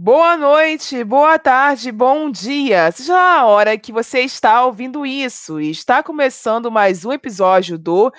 [0.00, 2.88] Boa noite, boa tarde, bom dia.
[2.92, 5.58] Seja a hora que você está ouvindo isso.
[5.58, 8.12] Está começando mais um episódio do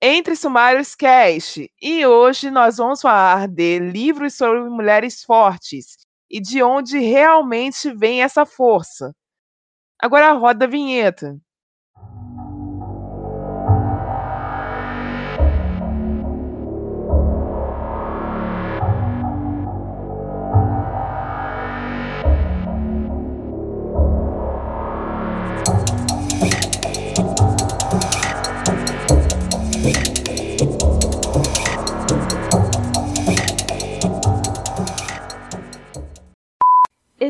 [0.00, 1.70] Entre Sumários Cast.
[1.80, 5.98] E hoje nós vamos falar de livros sobre mulheres fortes
[6.30, 9.12] e de onde realmente vem essa força.
[10.00, 11.38] Agora roda a vinheta.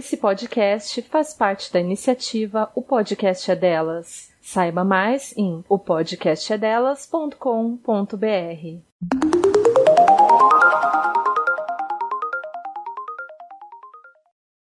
[0.06, 4.30] Esse podcast faz parte da iniciativa O Podcast é Delas.
[4.40, 8.16] Saiba mais em opodcastedelas.com.br.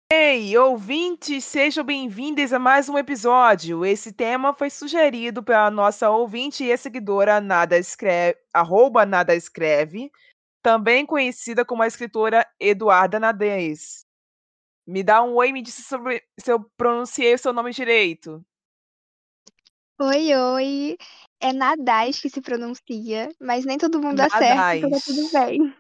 [0.09, 3.85] Ei, ouvintes, sejam bem-vindos a mais um episódio.
[3.85, 10.10] Esse tema foi sugerido pela nossa ouvinte e seguidora Nada Escreve, arroba Nada Escreve,
[10.63, 14.04] também conhecida como a escritora Eduarda Nadez.
[14.88, 18.46] Me dá um oi, me disse sobre se eu pronunciei o seu nome direito.
[20.00, 20.98] Oi, oi.
[21.40, 25.76] É Nadais que se pronuncia, mas nem todo mundo acerta, então tá tudo bem.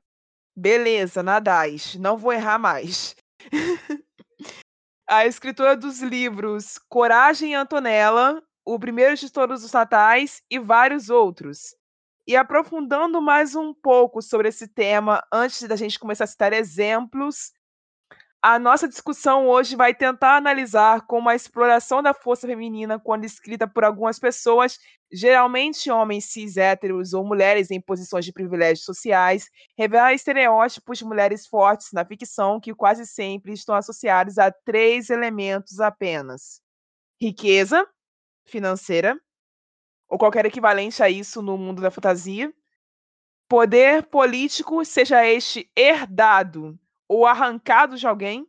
[0.55, 1.95] Beleza, Nadais.
[1.95, 3.15] Não vou errar mais.
[5.07, 11.09] a escritora dos livros Coragem e Antonella, O Primeiro de Todos os Natais e vários
[11.09, 11.75] outros.
[12.27, 17.51] E aprofundando mais um pouco sobre esse tema, antes da gente começar a citar exemplos,
[18.41, 23.67] a nossa discussão hoje vai tentar analisar como a exploração da força feminina, quando escrita
[23.67, 24.77] por algumas pessoas,
[25.11, 31.47] geralmente homens cis héteros ou mulheres em posições de privilégios sociais, revela estereótipos de mulheres
[31.47, 36.61] fortes na ficção que quase sempre estão associados a três elementos apenas:
[37.19, 37.87] riqueza
[38.45, 39.19] financeira,
[40.07, 42.53] ou qualquer equivalente a isso no mundo da fantasia,
[43.49, 48.47] poder político, seja este herdado ou arrancado de alguém.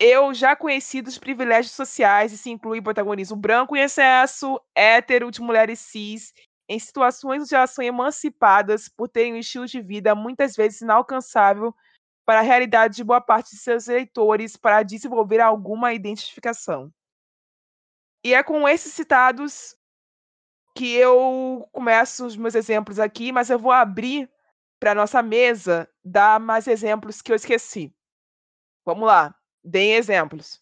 [0.00, 5.40] Eu já conheci dos privilégios sociais, e se inclui protagonismo branco em excesso, hétero de
[5.40, 6.32] mulheres cis,
[6.68, 11.74] em situações onde elas são emancipadas por terem um estilo de vida muitas vezes inalcançável
[12.26, 16.92] para a realidade de boa parte de seus eleitores para desenvolver alguma identificação.
[18.22, 19.74] E é com esses citados
[20.76, 24.30] que eu começo os meus exemplos aqui, mas eu vou abrir
[24.78, 27.92] para nossa mesa dar mais exemplos que eu esqueci.
[28.84, 30.60] Vamos lá, deem exemplos.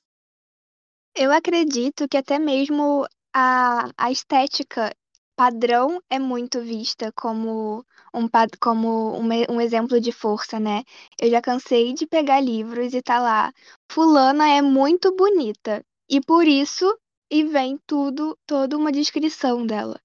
[1.14, 4.94] Eu acredito que até mesmo a, a estética
[5.36, 7.84] padrão é muito vista como
[8.14, 8.26] um,
[8.60, 10.82] como um, um exemplo de força, né?
[11.20, 13.52] Eu já cansei de pegar livros e tá lá,
[13.90, 15.84] fulana é muito bonita.
[16.08, 16.98] E por isso,
[17.30, 20.00] e vem tudo, toda uma descrição dela.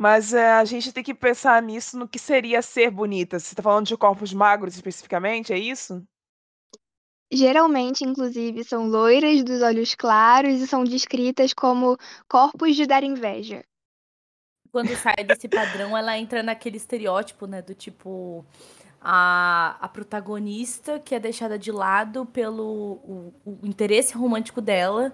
[0.00, 3.38] Mas é, a gente tem que pensar nisso no que seria ser bonita.
[3.38, 6.02] Você está falando de corpos magros especificamente, é isso?
[7.30, 13.62] Geralmente, inclusive, são loiras dos olhos claros e são descritas como corpos de dar inveja.
[14.72, 17.60] Quando sai desse padrão, ela entra naquele estereótipo, né?
[17.60, 18.42] Do tipo.
[19.02, 25.10] A, a protagonista que é deixada de lado pelo o, o interesse romântico dela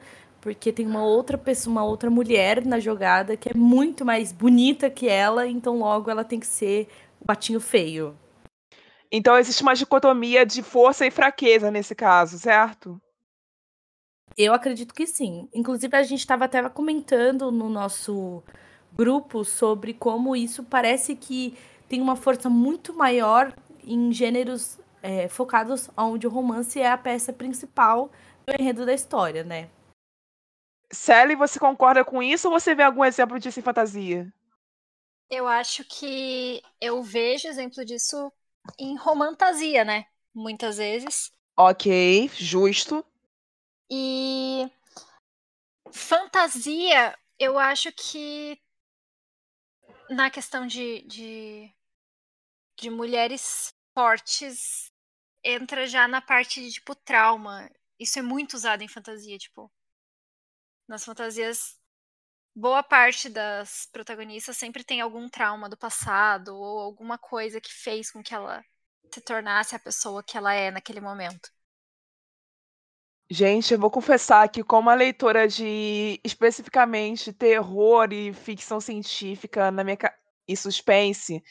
[0.47, 4.89] porque tem uma outra pessoa, uma outra mulher na jogada que é muito mais bonita
[4.89, 6.87] que ela, então logo ela tem que ser
[7.21, 8.17] o patinho feio.
[9.11, 12.97] Então existe uma dicotomia de força e fraqueza nesse caso, certo?
[14.39, 15.49] Eu acredito que sim.
[15.53, 18.41] Inclusive a gente estava até comentando no nosso
[18.97, 21.59] grupo sobre como isso parece que
[21.89, 23.53] tem uma força muito maior
[23.84, 28.13] em gêneros é, focados onde o romance é a peça principal
[28.47, 29.71] do enredo da história, né?
[30.93, 34.33] Sally, você concorda com isso ou você vê algum exemplo disso em fantasia?
[35.31, 38.33] Eu acho que eu vejo exemplo disso
[38.79, 40.07] em romantasia, né?
[40.35, 41.33] Muitas vezes.
[41.57, 41.85] Ok,
[42.39, 43.05] justo.
[43.91, 44.71] E
[45.93, 48.60] fantasia, eu acho que
[50.10, 51.72] na questão de, de,
[52.78, 54.93] de mulheres fortes
[55.45, 57.71] entra já na parte de tipo trauma.
[57.99, 59.71] Isso é muito usado em fantasia, tipo,
[60.88, 61.77] nas fantasias,
[62.54, 68.10] boa parte das protagonistas sempre tem algum trauma do passado ou alguma coisa que fez
[68.10, 68.65] com que ela
[69.12, 71.50] se tornasse a pessoa que ela é naquele momento.
[73.28, 79.83] Gente, eu vou confessar que como a leitora de especificamente terror e ficção científica na
[79.83, 79.98] minha
[80.47, 81.42] e suspense,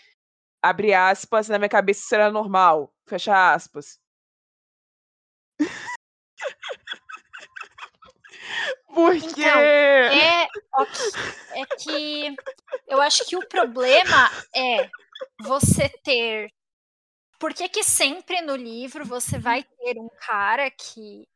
[0.62, 4.00] abre aspas, na minha cabeça era normal, fecha aspas.
[8.96, 9.42] Porque.
[9.42, 12.34] Então, é, é que
[12.88, 14.90] eu acho que o problema é
[15.42, 16.50] você ter.
[17.38, 21.28] Por que, que sempre no livro você vai ter um cara que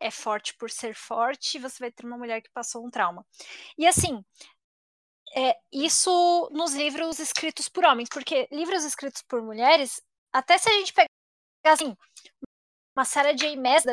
[0.00, 3.24] é forte por ser forte e você vai ter uma mulher que passou um trauma?
[3.78, 4.24] E assim,
[5.36, 10.02] é, isso nos livros escritos por homens, porque livros escritos por mulheres,
[10.32, 11.08] até se a gente pegar
[11.66, 11.96] assim,
[12.96, 13.56] uma Sarah J.
[13.56, 13.84] Maas,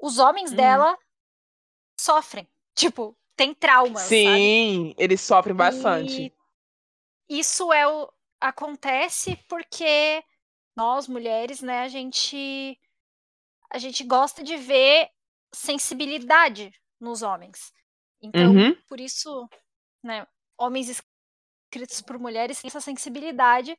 [0.00, 0.56] os homens Hum.
[0.56, 0.98] dela
[2.04, 2.46] sofrem.
[2.74, 4.08] Tipo, tem traumas, sabe?
[4.08, 6.32] Sim, eles sofrem bastante.
[7.28, 10.22] E isso é o acontece porque
[10.76, 12.78] nós mulheres, né, a gente
[13.70, 15.08] a gente gosta de ver
[15.52, 16.70] sensibilidade
[17.00, 17.72] nos homens.
[18.22, 18.74] Então, Uhum.
[18.86, 19.48] por isso,
[20.02, 20.26] né,
[20.58, 23.76] homens escritos por mulheres têm essa sensibilidade.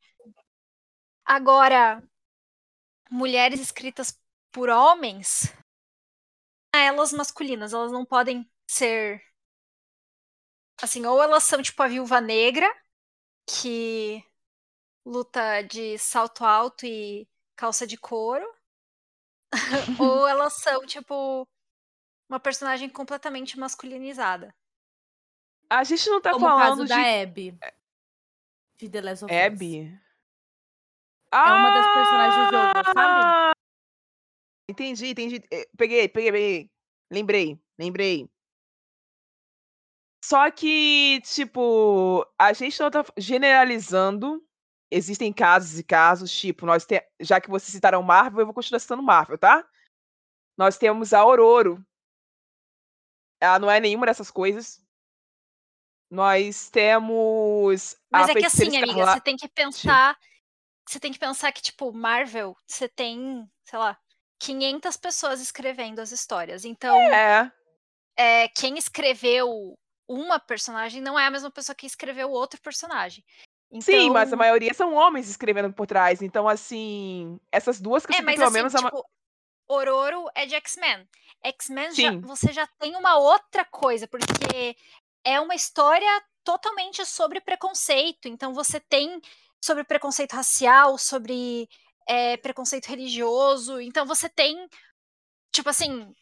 [1.24, 2.04] Agora,
[3.10, 4.20] mulheres escritas
[4.52, 5.54] por homens,
[6.84, 9.22] elas masculinas, elas não podem ser
[10.82, 12.68] assim, ou elas são tipo a viúva negra,
[13.48, 14.24] que
[15.06, 18.46] luta de salto alto e calça de couro,
[20.00, 21.48] ou elas são tipo
[22.30, 24.54] uma personagem completamente masculinizada.
[25.70, 27.58] A gente não tá Como o caso falando de da Abby.
[28.78, 29.42] De The Last of Us.
[29.42, 30.00] Abby.
[31.32, 33.55] É uma das personagens do jogo, sabe?
[34.68, 34.72] Ah!
[34.72, 35.44] Entendi, entendi.
[35.52, 36.72] Eh, Peguei, peguei, peguei.
[37.12, 38.30] Lembrei, lembrei.
[40.24, 44.44] Só que, tipo, a gente não tá generalizando.
[44.92, 47.06] Existem casos e casos, tipo, nós temos.
[47.20, 49.68] Já que vocês citaram Marvel, eu vou continuar citando Marvel, tá?
[50.58, 51.86] Nós temos a Ororo.
[53.40, 54.84] Ela não é nenhuma dessas coisas.
[56.10, 57.96] Nós temos.
[58.12, 59.20] Mas a é que Feiticeira assim, amiga, Escarlate.
[59.20, 60.20] você tem que pensar.
[60.88, 64.00] Você tem que pensar que, tipo, Marvel, você tem, sei lá,
[64.40, 66.66] 500 pessoas escrevendo as histórias.
[66.66, 67.52] Então, É.
[68.18, 69.78] é, quem escreveu
[70.08, 73.24] uma personagem não é a mesma pessoa que escreveu outro personagem.
[73.82, 76.22] Sim, mas a Então- maioria são homens escrevendo por trás.
[76.22, 78.76] Então, assim, essas duas que eu É, mas pelo assim, menos.
[78.76, 79.04] a tipo,
[79.68, 81.10] Ororo é de X-Men.
[81.44, 84.76] X-Men você já tem uma outra coisa, porque
[85.24, 88.28] é uma história totalmente sobre preconceito.
[88.28, 89.20] Então você tem
[89.64, 91.68] sobre preconceito racial, sobre
[92.08, 93.80] é, preconceito religioso.
[93.82, 94.68] Então você tem,
[95.52, 96.14] tipo assim,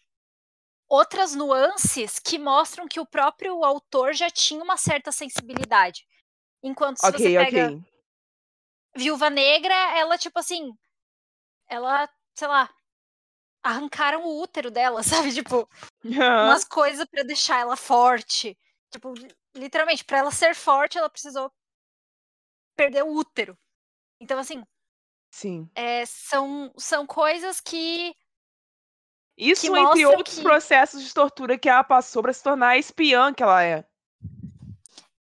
[0.88, 6.06] outras nuances que mostram que o próprio autor já tinha uma certa sensibilidade.
[6.62, 7.82] Enquanto se Ok, você pega ok.
[8.96, 10.72] Viúva Negra, ela, tipo assim,
[11.68, 12.74] ela, sei lá,
[13.64, 15.34] arrancaram o útero dela, sabe?
[15.34, 15.68] Tipo,
[16.04, 18.58] umas coisas pra deixar ela forte.
[18.92, 21.52] Tipo, li- literalmente, pra ela ser forte, ela precisou
[22.76, 23.58] perder o útero.
[24.20, 24.64] Então, assim,
[25.34, 25.68] Sim.
[25.74, 28.16] é, são, são coisas que.
[29.36, 32.78] Isso entre mostram outros que- processos de tortura que ela passou pra se tornar a
[32.78, 33.84] espiã que ela é.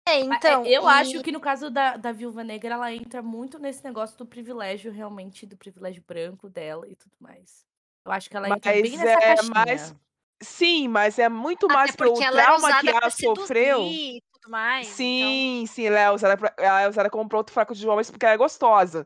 [0.09, 0.65] É, Mas, então.
[0.65, 3.83] é, eu e- acho que no caso da, da Viúva Negra, ela entra muito nesse
[3.83, 7.63] negócio do privilégio, realmente, do privilégio branco dela e tudo mais.
[8.03, 9.51] Eu acho que ela entra bem Mas nessa é caixinha.
[9.53, 9.95] mais-
[10.42, 13.77] Sim, mas é muito Até mais pelo trauma que ela sofreu.
[13.83, 14.88] seduzir e tudo mais.
[14.88, 18.09] então- Sim, sim, ela é usada, pra- ela é usada como ponto fraco de homens
[18.09, 19.06] porque ela é gostosa.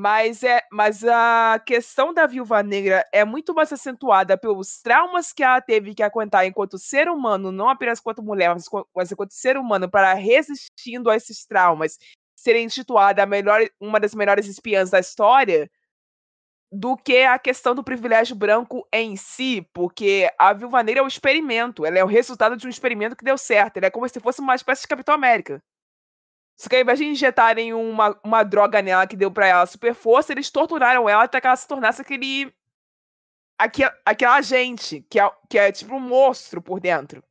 [0.00, 5.42] Mas, é, mas a questão da viúva negra é muito mais acentuada pelos traumas que
[5.42, 9.56] ela teve que aguentar enquanto ser humano, não apenas enquanto mulher, mas, mas enquanto ser
[9.56, 11.98] humano, para resistindo a esses traumas,
[12.36, 15.68] ser intitulada a melhor, uma das melhores espiãs da história,
[16.70, 21.08] do que a questão do privilégio branco em si, porque a Viúva Negra é um
[21.08, 24.20] experimento, ela é o resultado de um experimento que deu certo, ela é como se
[24.20, 25.60] fosse uma espécie de Capitão América.
[26.58, 29.94] Só que ao invés de injetarem uma, uma droga nela que deu pra ela super
[29.94, 32.52] força, eles torturaram ela até que ela se tornasse aquele.
[33.56, 37.22] Aquela, aquela agente, que é, que é tipo um monstro por dentro.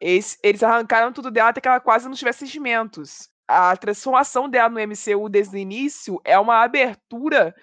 [0.00, 3.28] Eles, eles arrancaram tudo dela até que ela quase não tivesse sentimentos.
[3.46, 7.54] A transformação dela no MCU desde o início é uma abertura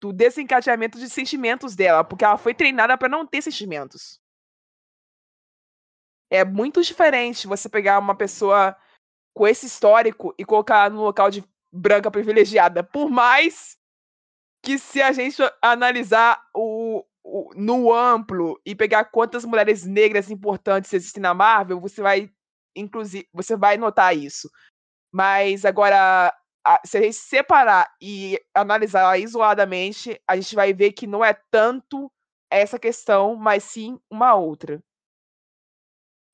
[0.00, 4.20] do desencadeamento de sentimentos dela, porque ela foi treinada pra não ter sentimentos.
[6.30, 8.76] É muito diferente você pegar uma pessoa
[9.34, 12.82] com esse histórico e colocar no local de branca privilegiada.
[12.82, 13.76] Por mais
[14.62, 20.92] que se a gente analisar o, o- no amplo e pegar quantas mulheres negras importantes
[20.92, 22.30] existem na Marvel, você vai
[22.76, 24.50] inclusive você vai notar isso.
[25.12, 26.34] Mas agora
[26.64, 31.34] a- se a gente separar e analisar isoladamente, a gente vai ver que não é
[31.50, 32.10] tanto
[32.50, 34.82] essa questão, mas sim uma outra.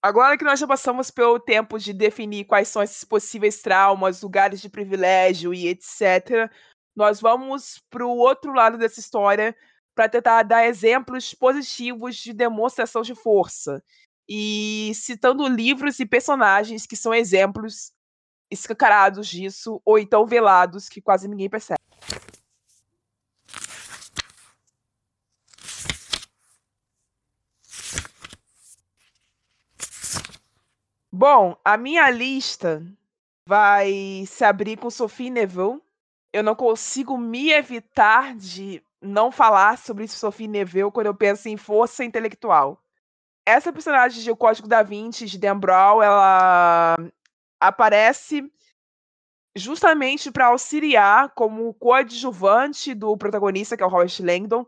[0.08, 4.58] Agora que nós já passamos pelo tempo de definir quais são esses possíveis traumas, lugares
[4.58, 6.50] de privilégio e etc.,
[6.96, 9.54] nós vamos para o outro lado dessa história
[9.94, 13.84] para tentar dar exemplos positivos de demonstração de força
[14.26, 17.92] e citando livros e personagens que são exemplos
[18.50, 21.77] escancarados disso ou então velados que quase ninguém percebe.
[31.18, 32.80] Bom, a minha lista
[33.44, 35.82] vai se abrir com Sophie Neville.
[36.32, 41.56] Eu não consigo me evitar de não falar sobre Sophie Neville quando eu penso em
[41.56, 42.80] força intelectual.
[43.44, 46.94] Essa personagem de O Código da Vinci, de Dan Brown, ela
[47.60, 48.48] aparece
[49.56, 54.64] justamente para auxiliar como coadjuvante do protagonista, que é o Robert Langdon,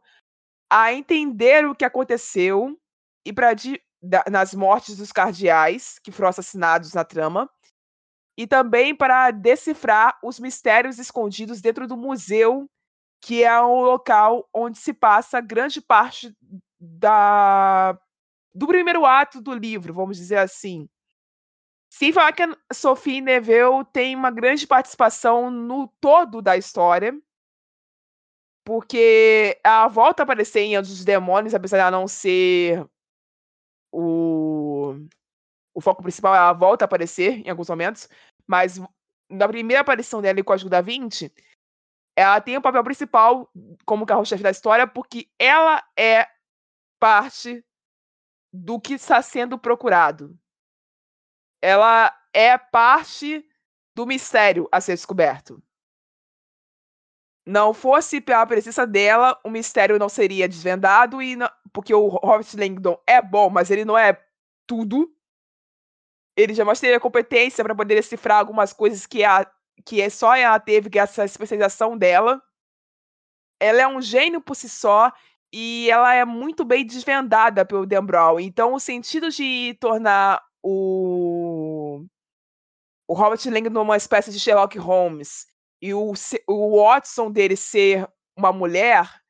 [0.68, 2.76] a entender o que aconteceu
[3.24, 3.54] e para
[4.02, 7.50] da, nas mortes dos cardeais que foram assassinados na trama,
[8.36, 12.68] e também para decifrar os mistérios escondidos dentro do museu,
[13.20, 16.34] que é o local onde se passa grande parte
[16.80, 17.98] da,
[18.54, 20.88] do primeiro ato do livro, vamos dizer assim.
[21.92, 27.12] Sem falar que a Sophie Neville tem uma grande participação no todo da história,
[28.64, 32.88] porque ela volta a aparecer em Anjos dos Demônios, apesar de ela não ser
[33.92, 34.94] o,
[35.74, 38.08] o foco principal, ela volta a aparecer em alguns momentos,
[38.46, 38.80] mas
[39.28, 41.32] na primeira aparição dela em Código da Vinci,
[42.16, 43.50] ela tem o papel principal
[43.86, 46.28] como carro-chefe da história, porque ela é
[46.98, 47.64] parte
[48.52, 50.36] do que está sendo procurado.
[51.62, 53.48] Ela é parte
[53.94, 55.62] do mistério a ser descoberto.
[57.46, 62.46] Não fosse pela presença dela, o mistério não seria desvendado e não, porque o Robert
[62.54, 64.22] Langdon é bom, mas ele não é
[64.66, 65.10] tudo.
[66.36, 69.50] Ele jamais teria competência para poder decifrar algumas coisas que, a,
[69.84, 72.42] que é só ela teve, que é essa especialização dela.
[73.58, 75.12] Ela é um gênio por si só
[75.52, 78.38] e ela é muito bem desvendada pelo Dan Brown.
[78.38, 82.04] Então, o sentido de tornar o,
[83.08, 85.49] o Robert Langdon uma espécie de Sherlock Holmes
[85.80, 86.12] e o,
[86.46, 89.20] o Watson dele ser uma mulher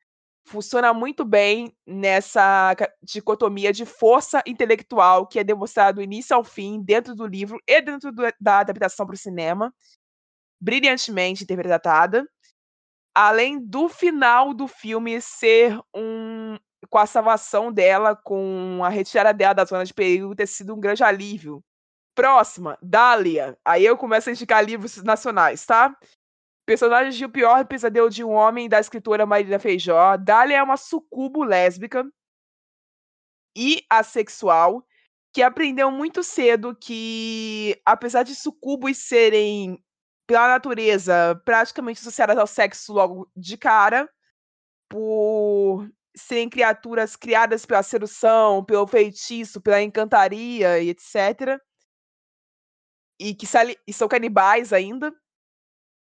[0.45, 6.81] funciona muito bem nessa dicotomia de força intelectual que é demonstrado do início ao fim
[6.81, 9.73] dentro do livro e dentro do, da adaptação para o cinema,
[10.59, 12.27] brilhantemente interpretada,
[13.15, 16.57] além do final do filme ser um
[16.89, 20.79] com a salvação dela, com a retirada dela da zona de perigo ter sido um
[20.79, 21.63] grande alívio.
[22.15, 23.57] Próxima, Dália.
[23.63, 25.95] Aí eu começo a indicar livros nacionais, tá?
[26.65, 30.15] Personagem de O Pior Pesadelo de um Homem, da escritora Marina Feijó.
[30.17, 32.05] Dália é uma sucubo lésbica
[33.55, 34.85] e assexual
[35.33, 39.83] que aprendeu muito cedo que, apesar de sucubos serem,
[40.27, 44.09] pela natureza, praticamente associadas ao sexo logo de cara,
[44.89, 51.57] por serem criaturas criadas pela sedução, pelo feitiço, pela encantaria e etc.
[53.19, 53.45] E que
[53.87, 55.13] e são canibais ainda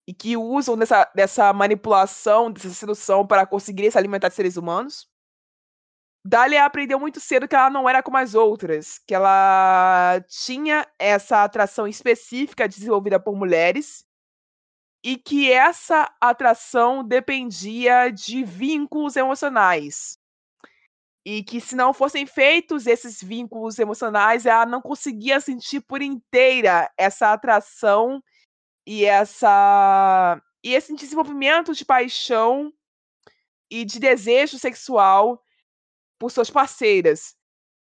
[0.08, 5.10] e que usam dessa, dessa manipulação, dessa sedução para conseguir se alimentar de seres humanos.
[6.26, 11.44] Dália aprendeu muito cedo que ela não era como as outras, que ela tinha essa
[11.44, 14.06] atração específica desenvolvida por mulheres
[15.04, 20.18] e que essa atração dependia de vínculos emocionais.
[21.26, 26.90] E que se não fossem feitos esses vínculos emocionais, ela não conseguia sentir por inteira
[26.98, 28.24] essa atração
[28.86, 32.74] e essa e esse desenvolvimento de paixão
[33.70, 35.44] e de desejo sexual
[36.20, 37.36] por suas parceiras.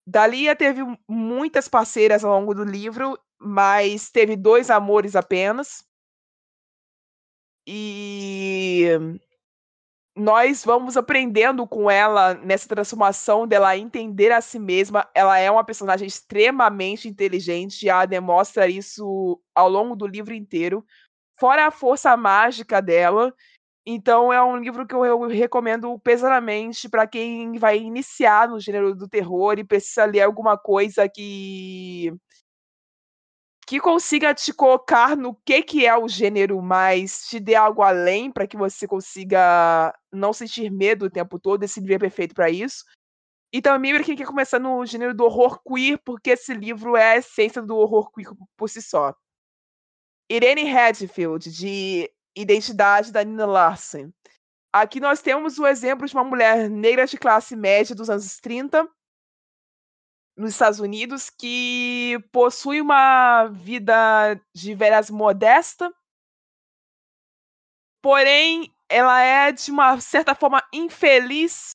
[0.06, 5.84] Dalia teve muitas parceiras ao longo do livro, mas teve dois amores apenas.
[7.68, 8.90] E
[10.16, 15.08] nós vamos aprendendo com ela nessa transformação dela entender a si mesma.
[15.14, 20.86] Ela é uma personagem extremamente inteligente, e ela demonstra isso ao longo do livro inteiro,
[21.40, 23.34] fora a força mágica dela.
[23.86, 29.08] Então é um livro que eu recomendo pesadamente para quem vai iniciar no gênero do
[29.08, 32.14] terror e precisa ler alguma coisa que
[33.66, 38.32] que consiga te colocar no que que é o gênero, mas te dê algo além
[38.32, 41.64] para que você consiga não sentir medo o tempo todo.
[41.64, 42.86] Esse livro é perfeito para isso.
[43.52, 47.14] E também para quem quer começar no gênero do horror queer, porque esse livro é
[47.14, 49.16] a essência do horror queer por si só.
[50.30, 54.14] Irene Redfield, de Identidade da Nina Larsen.
[54.74, 58.88] Aqui nós temos o exemplo de uma mulher negra de classe média dos anos 30,
[60.36, 65.94] nos Estados Unidos que possui uma vida de veras modesta,
[68.02, 71.72] porém ela é de uma certa forma infeliz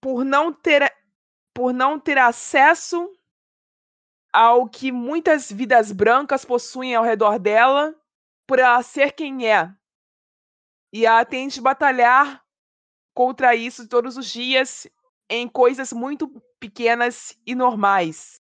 [0.00, 0.92] por não ter
[1.54, 3.10] por não ter acesso
[4.32, 7.94] ao que muitas vidas brancas possuem ao redor dela,
[8.46, 9.74] por ela ser quem é.
[10.92, 12.44] E ela tem de batalhar
[13.14, 14.86] contra isso todos os dias
[15.28, 16.28] em coisas muito
[16.58, 18.40] pequenas e normais.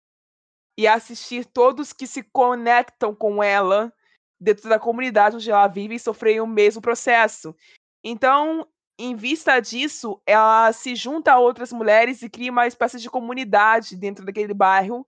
[0.78, 3.92] E assistir todos que se conectam com ela
[4.40, 7.56] dentro da comunidade onde ela vive e sofrem o mesmo processo.
[8.04, 8.68] Então,
[9.00, 13.96] em vista disso, ela se junta a outras mulheres e cria uma espécie de comunidade
[13.96, 15.06] dentro daquele bairro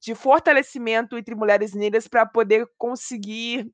[0.00, 3.70] de fortalecimento entre mulheres negras para poder conseguir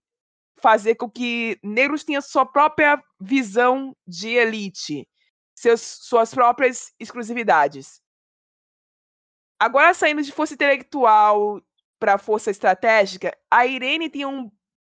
[0.60, 5.08] fazer com que negros tenham sua própria visão de elite,
[5.58, 8.00] seus, suas próprias exclusividades.
[9.60, 11.60] Agora, saindo de força intelectual
[11.98, 14.50] para força estratégica, a Irene tem um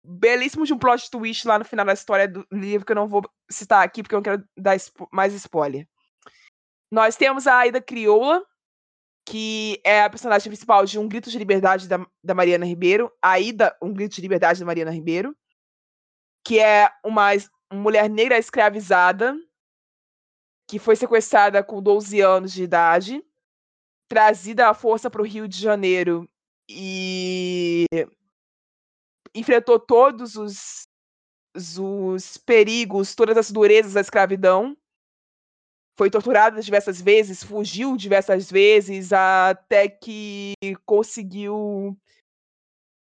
[0.03, 3.07] belíssimo de um plot twist lá no final da história do livro, que eu não
[3.07, 4.75] vou citar aqui porque eu não quero dar
[5.11, 5.87] mais spoiler.
[6.91, 8.43] Nós temos a Aida Crioula,
[9.25, 13.11] que é a personagem principal de Um Grito de Liberdade da, da Mariana Ribeiro.
[13.21, 15.35] Aida, Um Grito de Liberdade da Mariana Ribeiro.
[16.43, 17.29] Que é uma,
[17.71, 19.37] uma mulher negra escravizada
[20.69, 23.25] que foi sequestrada com 12 anos de idade,
[24.07, 26.29] trazida à força para o Rio de Janeiro
[26.69, 27.85] e
[29.33, 30.87] enfrentou todos os,
[31.55, 34.77] os perigos, todas as durezas da escravidão.
[35.97, 40.53] Foi torturada diversas vezes, fugiu diversas vezes, até que
[40.85, 41.97] conseguiu,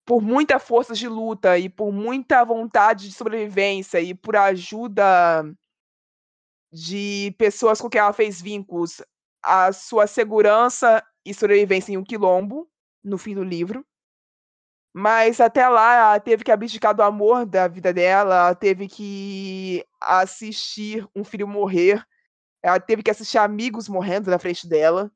[0.06, 5.44] por muita força de luta e por muita vontade de sobrevivência e por ajuda
[6.72, 9.02] de pessoas com quem ela fez vínculos,
[9.44, 12.70] a sua segurança e sobrevivência em um quilombo,
[13.04, 13.86] no fim do livro.
[14.94, 19.86] Mas até lá ela teve que abdicar do amor da vida dela, ela teve que
[20.02, 22.04] assistir um filho morrer,
[22.62, 25.12] ela teve que assistir amigos morrendo na frente dela,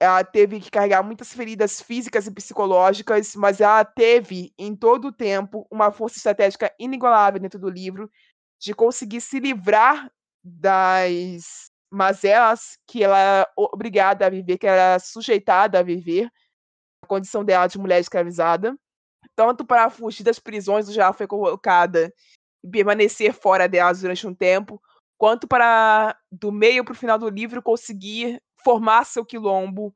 [0.00, 5.12] ela teve que carregar muitas feridas físicas e psicológicas, mas ela teve, em todo o
[5.12, 8.10] tempo, uma força estratégica inigualável dentro do livro
[8.58, 10.10] de conseguir se livrar
[10.42, 16.30] das mazelas que ela é obrigada a viver, que ela é sujeitada a viver,
[17.02, 18.76] a condição dela de mulher escravizada
[19.34, 22.12] tanto para fugir das prisões onde ela foi colocada
[22.62, 24.80] e permanecer fora delas durante um tempo,
[25.18, 29.94] quanto para, do meio para o final do livro, conseguir formar seu quilombo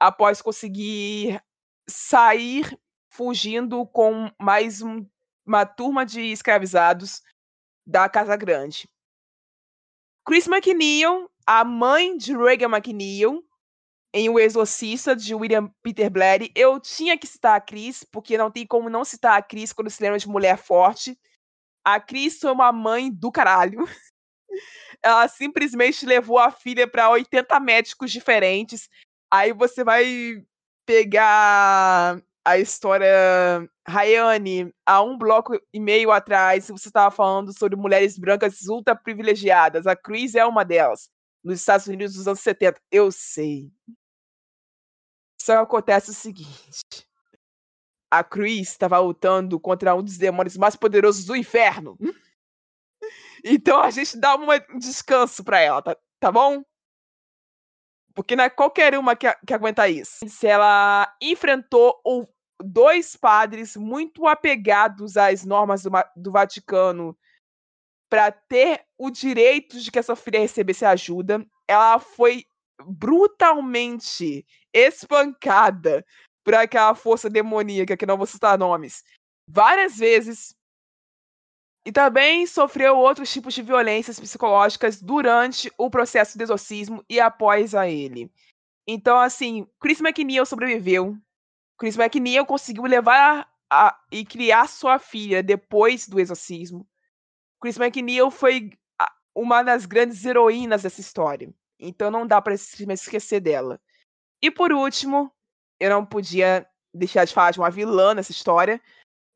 [0.00, 1.40] após conseguir
[1.88, 2.78] sair
[3.10, 5.06] fugindo com mais um,
[5.46, 7.22] uma turma de escravizados
[7.86, 8.88] da Casa Grande.
[10.26, 13.44] Chris McNeil, a mãe de Reagan McNeil,
[14.12, 16.50] em O Exorcista, de William Peter Blatty.
[16.52, 19.88] Eu tinha que citar a Cris, porque não tem como não citar a Cris quando
[19.88, 21.16] se lembra de mulher forte.
[21.84, 23.84] A Cris foi uma mãe do caralho.
[25.00, 28.88] Ela simplesmente levou a filha para 80 médicos diferentes.
[29.30, 30.44] Aí você vai
[30.84, 33.08] pegar a história
[33.88, 39.84] Rayane, há um bloco e meio atrás, você estava falando sobre mulheres brancas ultra privilegiadas.
[39.84, 41.10] A Cris é uma delas.
[41.42, 42.80] Nos Estados Unidos dos anos 70.
[42.88, 43.72] Eu sei.
[45.40, 47.04] Só acontece o seguinte:
[48.08, 51.98] a Chris estava lutando contra um dos demônios mais poderosos do inferno.
[53.48, 56.64] Então a gente dá um descanso para ela, tá, tá bom?
[58.12, 60.26] Porque não é qualquer uma que, que aguenta isso.
[60.26, 62.26] Se ela enfrentou o,
[62.62, 67.16] dois padres muito apegados às normas do, do Vaticano
[68.08, 72.44] para ter o direito de que essa filha recebesse ajuda, ela foi
[72.84, 76.04] brutalmente espancada
[76.44, 79.02] por aquela força demoníaca, que não vou citar nomes,
[79.48, 80.54] várias vezes.
[81.84, 87.74] E também sofreu outros tipos de violências psicológicas durante o processo de exorcismo e após
[87.74, 88.30] a ele.
[88.88, 91.16] Então, assim, Chris McNeil sobreviveu.
[91.78, 96.86] Chris McNeil conseguiu levar a, a, e criar sua filha depois do exorcismo.
[97.60, 98.70] Chris McNeil foi
[99.34, 101.52] uma das grandes heroínas dessa história.
[101.78, 103.78] Então não dá para esquecer dela.
[104.40, 105.30] E por último,
[105.78, 108.80] eu não podia deixar de falar de uma vilã nessa história,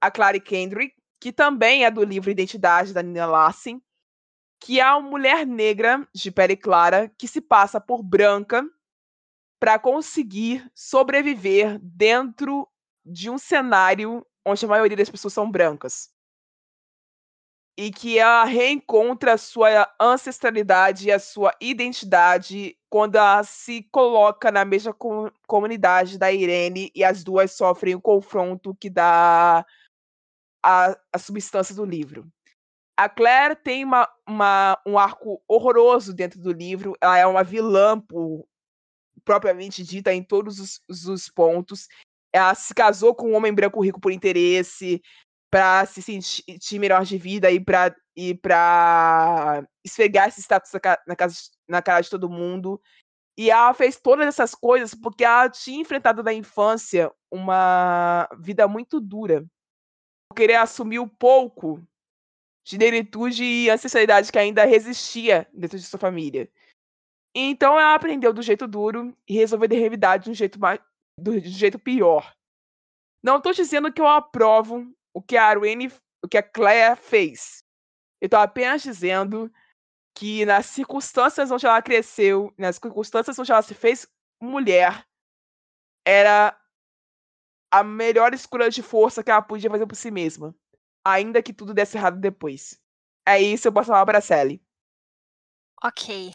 [0.00, 3.82] a Clary Kendrick, que também é do livro Identidade da Nina Larsen,
[4.58, 8.66] que é uma mulher negra de pele clara que se passa por branca
[9.60, 12.66] para conseguir sobreviver dentro
[13.04, 16.10] de um cenário onde a maioria das pessoas são brancas
[17.80, 24.50] e que ela reencontra a sua ancestralidade e a sua identidade quando ela se coloca
[24.50, 29.64] na mesma com comunidade da Irene e as duas sofrem o confronto que dá
[30.62, 32.30] a, a substância do livro.
[32.98, 36.94] A Claire tem uma, uma, um arco horroroso dentro do livro.
[37.00, 38.46] Ela é uma vilã por,
[39.30, 41.86] propriamente dita em todos os, os pontos.
[42.32, 45.00] Ela se casou com um homem branco rico por interesse,
[45.48, 50.70] para se sentir melhor de vida e para e para esfregar esse status
[51.06, 51.36] na, casa,
[51.68, 52.80] na cara de todo mundo.
[53.38, 59.00] E ela fez todas essas coisas porque ela tinha enfrentado na infância uma vida muito
[59.00, 59.44] dura.
[60.36, 61.80] Querer assumir o pouco
[62.64, 66.50] de negritude e ancestralidade que ainda resistia dentro de sua família.
[67.34, 70.80] Então ela aprendeu do jeito duro e resolveu ter revidade de um jeito mais,
[71.18, 72.34] do, jeito pior.
[73.22, 75.90] Não estou dizendo que eu aprovo o que a Arwen,
[76.24, 77.62] o que a Claire fez.
[78.20, 79.52] Eu estou apenas dizendo
[80.16, 84.06] que nas circunstâncias onde ela cresceu, nas circunstâncias onde ela se fez
[84.40, 85.06] mulher,
[86.04, 86.58] era
[87.70, 90.54] a melhor escolha de força que ela podia fazer por si mesma.
[91.04, 92.78] Ainda que tudo desse errado depois.
[93.26, 94.62] É isso, eu posso falar pra Sally.
[95.82, 96.34] Ok.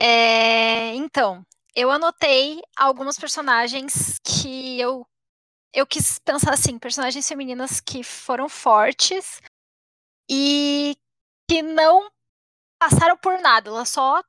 [0.00, 5.06] É, então, eu anotei alguns personagens que eu
[5.74, 9.40] eu quis pensar assim, personagens femininas que foram fortes
[10.30, 10.96] e
[11.50, 12.08] que não
[12.78, 14.22] passaram por nada, elas só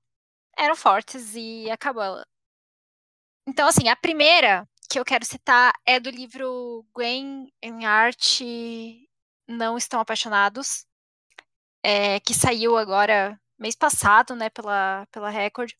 [0.57, 2.23] eram fortes e acabou.
[3.47, 9.07] Então, assim, a primeira que eu quero citar é do livro Gwen em Arte
[9.47, 10.85] Não Estão Apaixonados,
[11.83, 15.71] é, que saiu agora mês passado, né, pela, pela Record.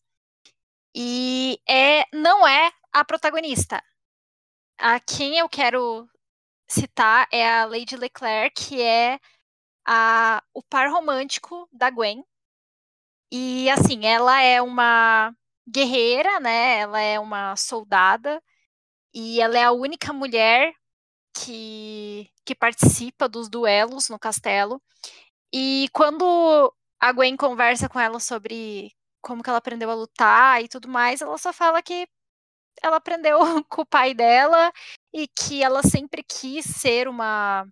[0.94, 3.82] E é, não é a protagonista.
[4.78, 6.08] A quem eu quero
[6.68, 9.18] citar é a Lady Leclerc, que é
[9.86, 12.24] a, o par romântico da Gwen.
[13.30, 15.34] E assim, ela é uma
[15.68, 16.78] guerreira, né?
[16.80, 18.42] Ela é uma soldada
[19.14, 20.72] e ela é a única mulher
[21.34, 24.80] que, que participa dos duelos no castelo.
[25.52, 30.68] E quando a Gwen conversa com ela sobre como que ela aprendeu a lutar e
[30.68, 32.08] tudo mais, ela só fala que
[32.82, 34.72] ela aprendeu com o pai dela
[35.12, 37.66] e que ela sempre quis ser uma.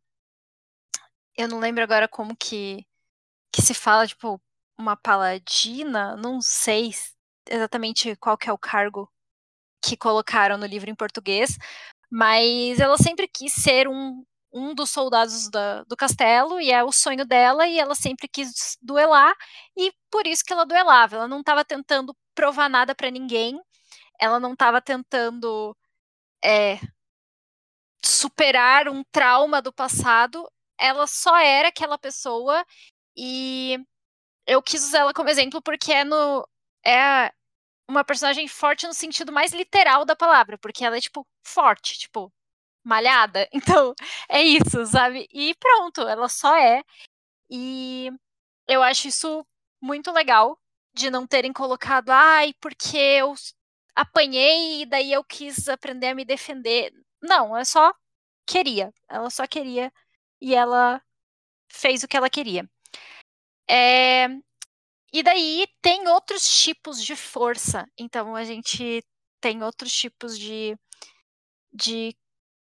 [1.37, 2.87] Eu não lembro agora como que,
[3.53, 4.41] que se fala, tipo,
[4.79, 6.91] uma paladina, não sei
[7.49, 9.11] exatamente qual que é o cargo
[9.85, 11.59] que colocaram no livro em português,
[12.11, 16.93] mas ela sempre quis ser um, um dos soldados da, do castelo e é o
[16.93, 19.35] sonho dela e ela sempre quis duelar
[19.77, 21.17] e por isso que ela duelava.
[21.17, 23.61] Ela não estava tentando provar nada para ninguém,
[24.21, 25.77] ela não estava tentando
[26.45, 26.79] é,
[28.05, 32.65] superar um trauma do passado, ela só era aquela pessoa
[33.17, 33.79] e
[34.47, 36.47] eu quis usar ela como exemplo porque é no
[36.87, 37.33] é
[37.89, 42.33] uma personagem forte no sentido mais literal da palavra, porque ela é tipo forte, tipo
[42.85, 43.49] malhada.
[43.55, 43.95] Então,
[44.29, 45.29] é isso, sabe?
[45.33, 46.83] E pronto, ela só é.
[47.51, 48.11] E
[48.69, 49.47] eu acho isso
[49.81, 50.59] muito legal
[50.95, 53.35] de não terem colocado, ai, porque eu
[53.95, 56.93] apanhei e daí eu quis aprender a me defender.
[57.23, 57.93] Não, é só
[58.47, 58.93] queria.
[59.09, 59.93] Ela só queria
[60.41, 61.03] e ela
[61.69, 62.69] fez o que ela queria.
[63.69, 64.29] É...
[65.13, 67.87] E daí tem outros tipos de força.
[67.99, 69.03] Então a gente
[69.41, 70.77] tem outros tipos de,
[71.73, 72.17] de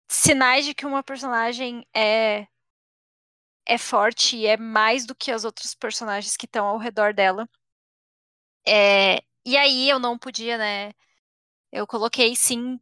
[0.10, 2.48] sinais de que uma personagem é
[3.66, 7.48] é forte e é mais do que as outros personagens que estão ao redor dela.
[8.68, 10.92] É, e aí eu não podia, né?
[11.72, 12.80] Eu coloquei sim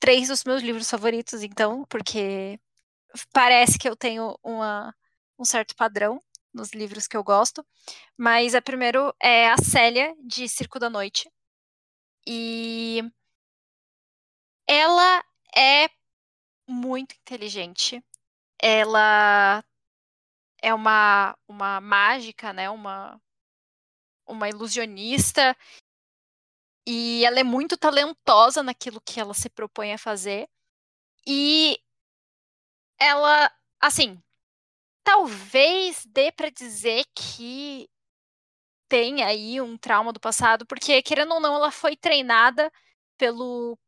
[0.00, 2.60] três dos meus livros favoritos, então, porque
[3.32, 4.94] parece que eu tenho uma,
[5.38, 6.20] um certo padrão
[6.54, 7.66] nos livros que eu gosto.
[8.18, 11.30] Mas a primeiro é a Célia, de Circo da Noite.
[12.26, 13.02] E
[14.66, 15.22] ela
[15.56, 15.88] é
[16.66, 18.02] muito inteligente.
[18.60, 19.64] Ela
[20.62, 22.70] é uma, uma mágica, né?
[22.70, 23.20] Uma,
[24.26, 25.56] uma ilusionista.
[26.86, 30.48] E ela é muito talentosa naquilo que ela se propõe a fazer.
[31.26, 31.78] E
[32.98, 34.20] ela, assim,
[35.04, 37.88] talvez dê para dizer que
[38.88, 42.70] tem aí um trauma do passado, porque querendo ou não, ela foi treinada
[43.16, 43.78] pelo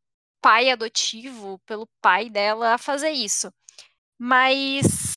[0.45, 3.51] pai adotivo, pelo pai dela a fazer isso.
[4.19, 5.13] Mas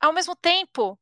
[0.00, 0.98] ao mesmo tempo,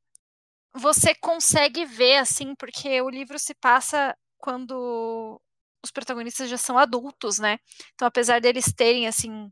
[0.75, 5.41] você consegue ver assim, porque o livro se passa quando
[5.83, 7.59] os protagonistas já são adultos, né?
[7.95, 9.51] Então, apesar deles terem assim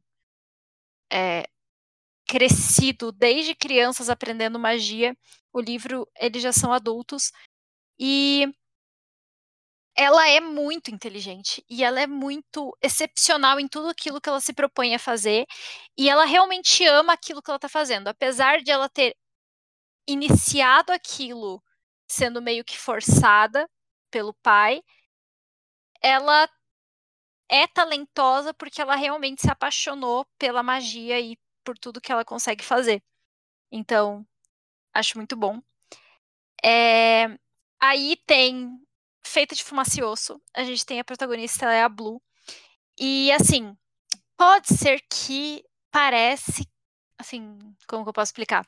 [1.11, 1.45] é,
[2.27, 5.17] crescido desde crianças aprendendo magia,
[5.55, 7.33] o livro eles já são adultos
[7.99, 8.47] e
[9.99, 14.53] ela é muito inteligente e ela é muito excepcional em tudo aquilo que ela se
[14.53, 15.45] propõe a fazer
[15.99, 19.17] e ela realmente ama aquilo que ela está fazendo, apesar de ela ter
[20.07, 21.61] iniciado aquilo
[22.09, 23.69] sendo meio que forçada
[24.11, 24.83] pelo pai,
[26.01, 26.49] ela
[27.49, 32.65] é talentosa porque ela realmente se apaixonou pela magia e por tudo que ela consegue
[32.65, 33.03] fazer.
[33.73, 34.25] Então,
[34.95, 35.61] acho muito bom.
[36.65, 37.39] É...
[37.81, 38.81] Aí tem
[39.29, 40.41] Feita de Fumacioso.
[40.55, 42.21] A gente tem a protagonista, ela é a Blue.
[42.99, 43.77] E assim,
[44.37, 45.63] pode ser que
[45.93, 46.67] parece.
[47.19, 48.67] Assim, como que eu posso explicar?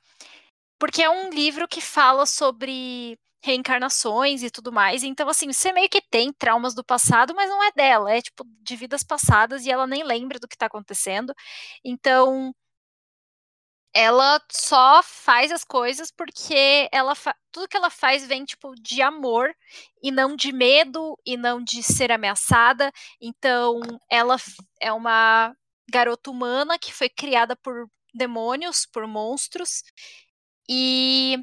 [0.79, 5.03] Porque é um livro que fala sobre reencarnações e tudo mais.
[5.03, 8.45] Então, assim, você meio que tem traumas do passado, mas não é dela, é tipo
[8.63, 11.35] de vidas passadas e ela nem lembra do que tá acontecendo.
[11.85, 12.55] Então,
[13.95, 17.15] ela só faz as coisas porque ela
[17.53, 19.53] tudo que ela faz vem tipo de amor
[20.03, 22.93] e não de medo e não de ser ameaçada.
[23.21, 24.37] Então, ela
[24.81, 25.55] é uma
[25.91, 29.83] garota humana que foi criada por demônios, por monstros.
[30.69, 31.39] E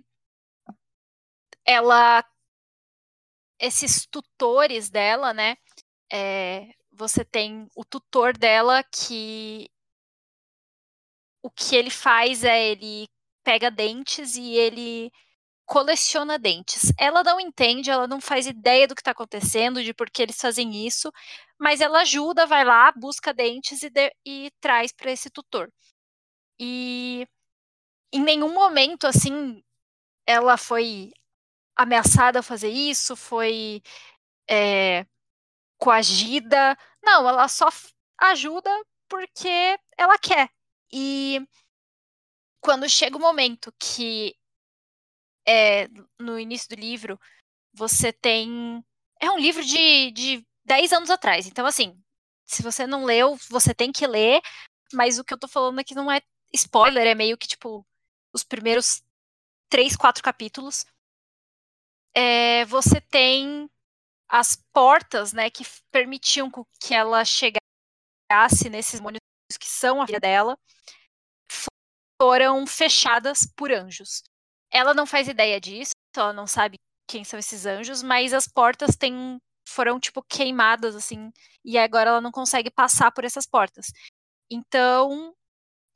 [1.65, 2.23] ela
[3.59, 5.57] esses tutores dela, né?
[6.11, 9.69] É, você tem o tutor dela que
[11.47, 13.07] o que ele faz é ele
[13.43, 15.09] pega dentes e ele
[15.65, 16.91] coleciona dentes.
[16.99, 20.39] Ela não entende, ela não faz ideia do que está acontecendo, de por que eles
[20.39, 21.11] fazem isso,
[21.57, 25.71] mas ela ajuda, vai lá, busca dentes e, de, e traz para esse tutor.
[26.59, 27.25] E
[28.13, 29.63] em nenhum momento, assim,
[30.25, 31.11] ela foi
[31.77, 33.81] ameaçada a fazer isso, foi
[34.49, 35.05] é,
[35.77, 36.77] coagida.
[37.03, 37.69] Não, ela só
[38.19, 38.69] ajuda
[39.09, 40.49] porque ela quer.
[40.91, 41.41] E
[42.61, 44.35] quando chega o momento que
[45.47, 45.87] é,
[46.19, 47.19] no início do livro,
[47.73, 48.83] você tem.
[49.21, 51.47] É um livro de, de 10 anos atrás.
[51.47, 51.97] Então, assim,
[52.45, 54.41] se você não leu, você tem que ler.
[54.93, 56.21] Mas o que eu tô falando aqui não é
[56.53, 57.85] spoiler, é meio que, tipo,
[58.33, 59.01] os primeiros
[59.69, 60.85] três, quatro capítulos.
[62.15, 63.69] É, você tem
[64.29, 70.57] as portas, né, que permitiam que ela chegasse nesses demônios que são a vida dela
[72.21, 74.23] foram fechadas por anjos.
[74.71, 76.75] Ela não faz ideia disso, ela não sabe
[77.07, 81.31] quem são esses anjos, mas as portas têm, foram tipo queimadas assim,
[81.63, 83.87] e agora ela não consegue passar por essas portas.
[84.51, 85.33] Então,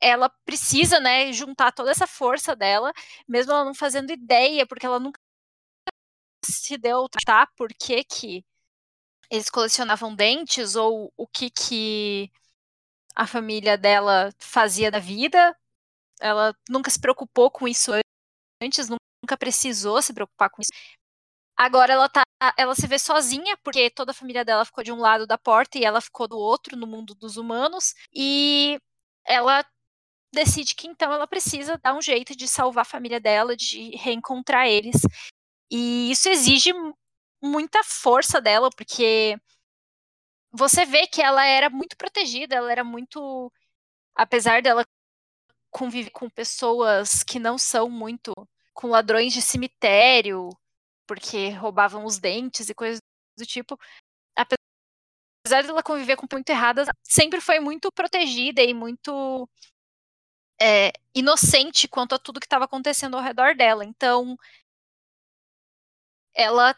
[0.00, 2.92] ela precisa, né, juntar toda essa força dela,
[3.28, 5.20] mesmo ela não fazendo ideia, porque ela nunca
[6.44, 8.44] se deu tratar por que que
[9.30, 12.30] eles colecionavam dentes ou o que que
[13.14, 15.56] a família dela fazia da vida.
[16.20, 17.92] Ela nunca se preocupou com isso
[18.62, 20.72] antes, nunca precisou se preocupar com isso.
[21.56, 22.22] Agora ela tá,
[22.56, 25.78] ela se vê sozinha porque toda a família dela ficou de um lado da porta
[25.78, 28.78] e ela ficou do outro no mundo dos humanos e
[29.26, 29.64] ela
[30.34, 34.66] decide que então ela precisa dar um jeito de salvar a família dela, de reencontrar
[34.66, 34.96] eles.
[35.70, 36.72] E isso exige
[37.42, 39.38] muita força dela, porque
[40.52, 43.52] você vê que ela era muito protegida, ela era muito.
[44.14, 44.84] Apesar dela
[45.70, 48.32] conviver com pessoas que não são muito.
[48.74, 50.50] com ladrões de cemitério,
[51.06, 53.00] porque roubavam os dentes e coisas
[53.38, 53.78] do tipo.
[54.36, 59.48] Apesar dela conviver com muito erradas, sempre foi muito protegida e muito
[60.60, 63.84] é, inocente quanto a tudo que estava acontecendo ao redor dela.
[63.84, 64.36] Então,
[66.34, 66.74] ela,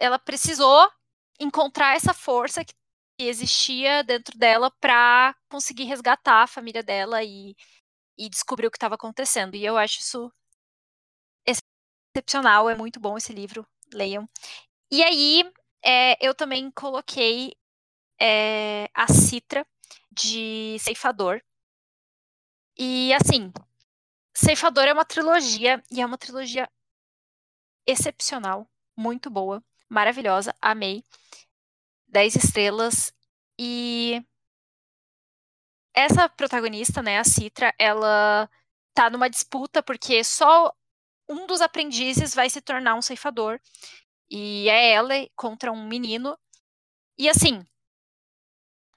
[0.00, 0.90] ela precisou
[1.40, 2.74] encontrar essa força que
[3.18, 7.54] existia dentro dela para conseguir resgatar a família dela e,
[8.18, 9.54] e descobrir o que estava acontecendo.
[9.54, 10.32] E eu acho isso
[12.14, 14.28] excepcional, é muito bom esse livro, leiam.
[14.90, 15.44] E aí,
[15.84, 17.54] é, eu também coloquei
[18.20, 19.66] é, a Citra
[20.10, 21.42] de Ceifador.
[22.76, 23.52] E assim,
[24.34, 26.68] Ceifador é uma trilogia e é uma trilogia
[27.86, 29.62] excepcional, muito boa,
[29.94, 31.04] maravilhosa, amei.
[32.08, 33.12] 10 estrelas.
[33.58, 34.20] E
[35.94, 38.50] essa protagonista, né, a Citra, ela
[38.92, 40.72] tá numa disputa porque só
[41.28, 43.60] um dos aprendizes vai se tornar um ceifador.
[44.28, 46.36] E é ela contra um menino.
[47.16, 47.64] E assim,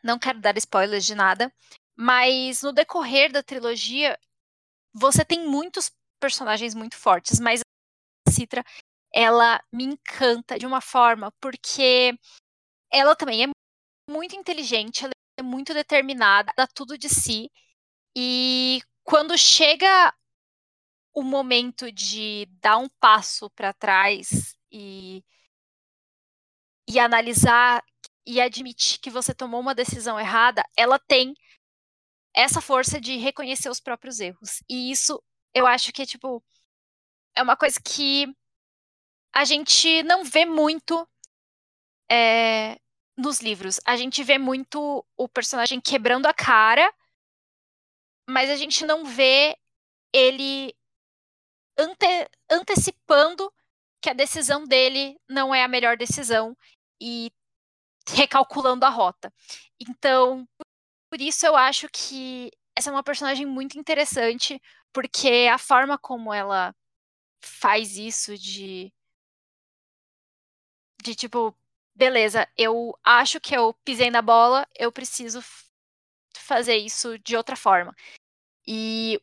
[0.03, 1.53] não quero dar spoilers de nada,
[1.95, 4.17] mas no decorrer da trilogia,
[4.93, 7.61] você tem muitos personagens muito fortes, mas
[8.27, 8.63] a Citra,
[9.17, 12.15] ela me encanta de uma forma, porque
[12.91, 13.47] ela também é
[14.07, 17.49] muito inteligente, ela é muito determinada, dá tudo de si.
[18.15, 20.13] E quando chega
[21.15, 25.23] o momento de dar um passo para trás e,
[26.87, 27.83] e analisar
[28.23, 31.33] e admitir que você tomou uma decisão errada, ela tem
[32.35, 34.61] essa força de reconhecer os próprios erros.
[34.69, 35.19] E isso
[35.55, 36.43] eu acho que é tipo
[37.35, 38.27] é uma coisa que
[39.37, 41.07] a gente não vê muito
[42.09, 42.79] é,
[43.15, 43.79] nos livros.
[43.85, 46.91] A gente vê muito o personagem quebrando a cara,
[48.27, 49.55] mas a gente não vê
[50.11, 50.73] ele
[51.77, 53.53] ante antecipando
[54.01, 56.57] que a decisão dele não é a melhor decisão
[56.99, 57.31] e
[58.09, 59.31] recalculando a rota.
[59.79, 60.47] Então,
[61.11, 64.59] por isso eu acho que essa é uma personagem muito interessante,
[64.91, 66.73] porque a forma como ela
[67.39, 68.91] faz isso de
[71.07, 71.55] de tipo,
[71.95, 75.41] beleza, eu acho que eu pisei na bola, eu preciso
[76.37, 77.95] fazer isso de outra forma.
[78.67, 79.21] E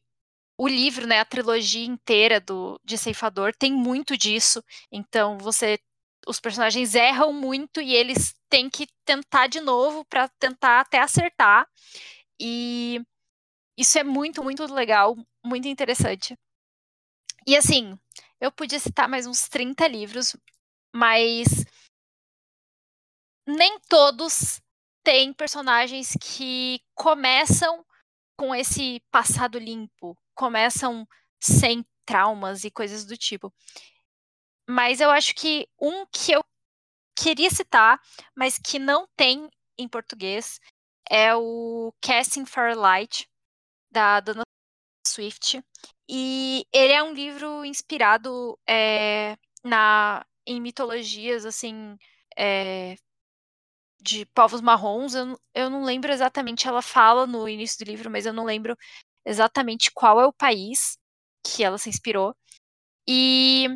[0.58, 4.64] o livro, né, a trilogia inteira do de Ceifador tem muito disso.
[4.92, 5.78] Então você
[6.26, 11.68] os personagens erram muito e eles têm que tentar de novo para tentar até acertar.
[12.40, 13.02] E
[13.78, 16.36] isso é muito, muito legal, muito interessante.
[17.46, 17.98] E assim,
[18.40, 20.36] eu podia citar mais uns 30 livros,
[20.94, 21.48] mas
[23.46, 24.60] nem todos
[25.04, 27.84] têm personagens que começam
[28.38, 31.06] com esse passado limpo, começam
[31.42, 33.52] sem traumas e coisas do tipo.
[34.68, 36.42] Mas eu acho que um que eu
[37.18, 38.00] queria citar,
[38.34, 40.60] mas que não tem em português,
[41.10, 43.28] é o Casting Firelight,
[43.90, 44.42] da Dana
[45.06, 45.62] Swift.
[46.08, 51.96] E ele é um livro inspirado é, na, em mitologias, assim,
[52.36, 52.96] é,
[54.00, 55.14] de povos marrons.
[55.14, 58.76] Eu, eu não lembro exatamente, ela fala no início do livro, mas eu não lembro
[59.24, 60.98] exatamente qual é o país
[61.44, 62.34] que ela se inspirou.
[63.08, 63.68] E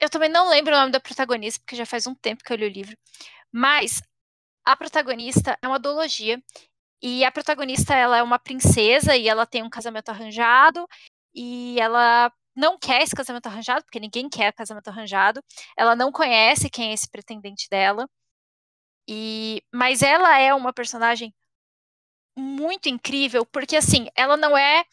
[0.00, 2.56] eu também não lembro o nome da protagonista, porque já faz um tempo que eu
[2.56, 2.96] li o livro.
[3.52, 4.02] Mas
[4.64, 6.42] a protagonista é uma duologia.
[7.02, 10.86] E a protagonista, ela é uma princesa e ela tem um casamento arranjado.
[11.34, 15.42] E ela não quer esse casamento arranjado, porque ninguém quer casamento arranjado.
[15.76, 18.08] Ela não conhece quem é esse pretendente dela.
[19.08, 21.34] E mas ela é uma personagem
[22.36, 24.84] muito incrível, porque assim, ela não é,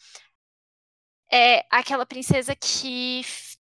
[1.32, 3.22] é aquela princesa que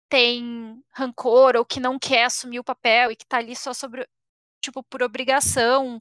[0.08, 4.06] tem rancor ou que não quer assumir o papel e que tá ali só sobre,
[4.62, 6.00] tipo, por obrigação,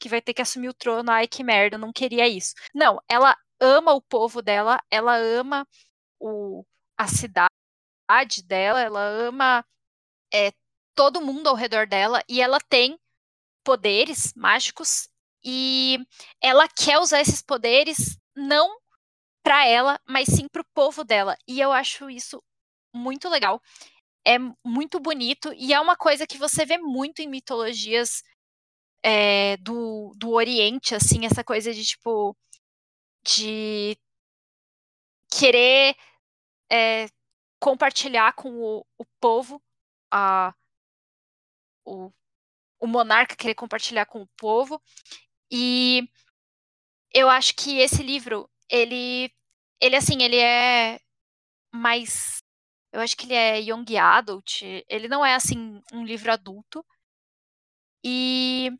[0.00, 2.54] que vai ter que assumir o trono, ai que merda, não queria isso.
[2.74, 5.66] Não, ela ama o povo dela, ela ama
[6.20, 6.64] o,
[6.96, 9.64] a cidade dela, ela ama
[10.32, 10.52] é,
[10.94, 12.98] todo mundo ao redor dela e ela tem
[13.64, 15.08] poderes mágicos
[15.44, 15.98] e
[16.40, 18.78] ela quer usar esses poderes não
[19.44, 21.36] para ela, mas sim para o povo dela.
[21.46, 22.42] E eu acho isso
[22.94, 23.60] muito legal.
[24.26, 28.22] É muito bonito e é uma coisa que você vê muito em mitologias
[29.02, 32.36] é, do, do Oriente, assim, essa coisa de tipo.
[33.26, 33.96] de
[35.30, 35.94] querer
[36.70, 37.06] é,
[37.60, 39.62] compartilhar com o, o povo
[40.10, 40.54] a,
[41.84, 42.12] o,
[42.80, 44.80] o monarca querer compartilhar com o povo.
[45.50, 46.08] E
[47.12, 49.32] eu acho que esse livro, ele,
[49.80, 51.00] ele assim, ele é
[51.72, 52.44] mais
[52.94, 54.62] eu acho que ele é young adult.
[54.88, 56.86] Ele não é assim um livro adulto.
[58.04, 58.70] E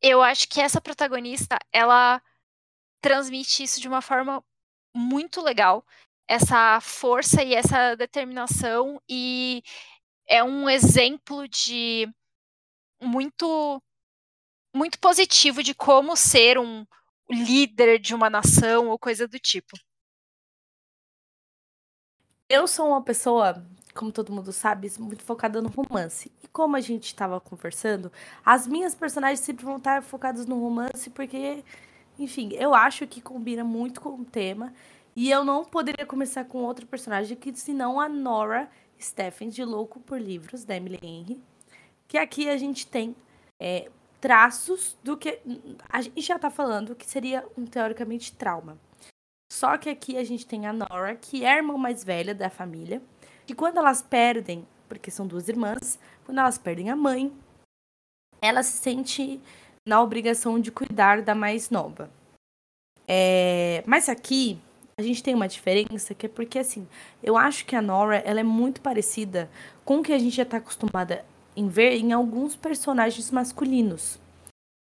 [0.00, 2.22] eu acho que essa protagonista, ela
[3.02, 4.42] transmite isso de uma forma
[4.94, 5.84] muito legal,
[6.28, 9.62] essa força e essa determinação e
[10.28, 12.08] é um exemplo de
[13.00, 13.82] muito
[14.74, 16.84] muito positivo de como ser um
[17.30, 19.76] líder de uma nação ou coisa do tipo.
[22.48, 26.30] Eu sou uma pessoa, como todo mundo sabe, muito focada no romance.
[26.44, 28.12] E como a gente estava conversando,
[28.44, 31.64] as minhas personagens sempre vão estar focadas no romance, porque,
[32.18, 34.72] enfim, eu acho que combina muito com o tema.
[35.16, 39.98] E eu não poderia começar com outro personagem que senão a Nora Stephens, de Louco
[39.98, 41.42] por Livros, da Emily Henry.
[42.06, 43.16] Que aqui a gente tem
[43.58, 45.40] é, traços do que.
[45.88, 48.78] A gente já está falando que seria um teoricamente trauma.
[49.50, 52.50] Só que aqui a gente tem a Nora, que é a irmã mais velha da
[52.50, 53.00] família,
[53.48, 57.32] e quando elas perdem, porque são duas irmãs, quando elas perdem a mãe,
[58.42, 59.40] ela se sente
[59.86, 62.10] na obrigação de cuidar da mais nova.
[63.06, 63.84] É...
[63.86, 64.60] Mas aqui
[64.98, 66.88] a gente tem uma diferença que é porque assim,
[67.22, 69.50] eu acho que a Nora ela é muito parecida
[69.84, 71.22] com o que a gente já está acostumada
[71.54, 74.18] em ver em alguns personagens masculinos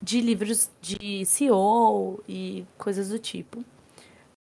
[0.02, 3.64] de livros de CEO e coisas do tipo.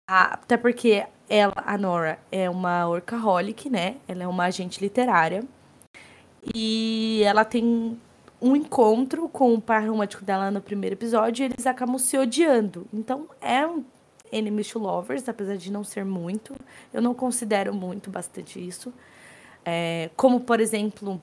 [0.09, 3.97] Até porque ela, a Nora, é uma workaholic, né?
[4.09, 5.45] Ela é uma agente literária.
[6.55, 8.01] E ela tem
[8.41, 12.87] um encontro com o par romântico dela no primeiro episódio e eles acabam se odiando.
[12.93, 13.85] Então, é um,
[14.33, 16.55] enemies to lovers, apesar de não ser muito.
[16.93, 18.93] Eu não considero muito bastante isso.
[19.65, 21.21] É, como, por exemplo,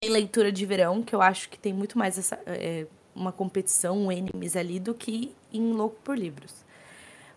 [0.00, 3.96] em leitura de verão, que eu acho que tem muito mais essa, é, uma competição,
[3.98, 6.64] um enemies ali, do que em Louco por Livros.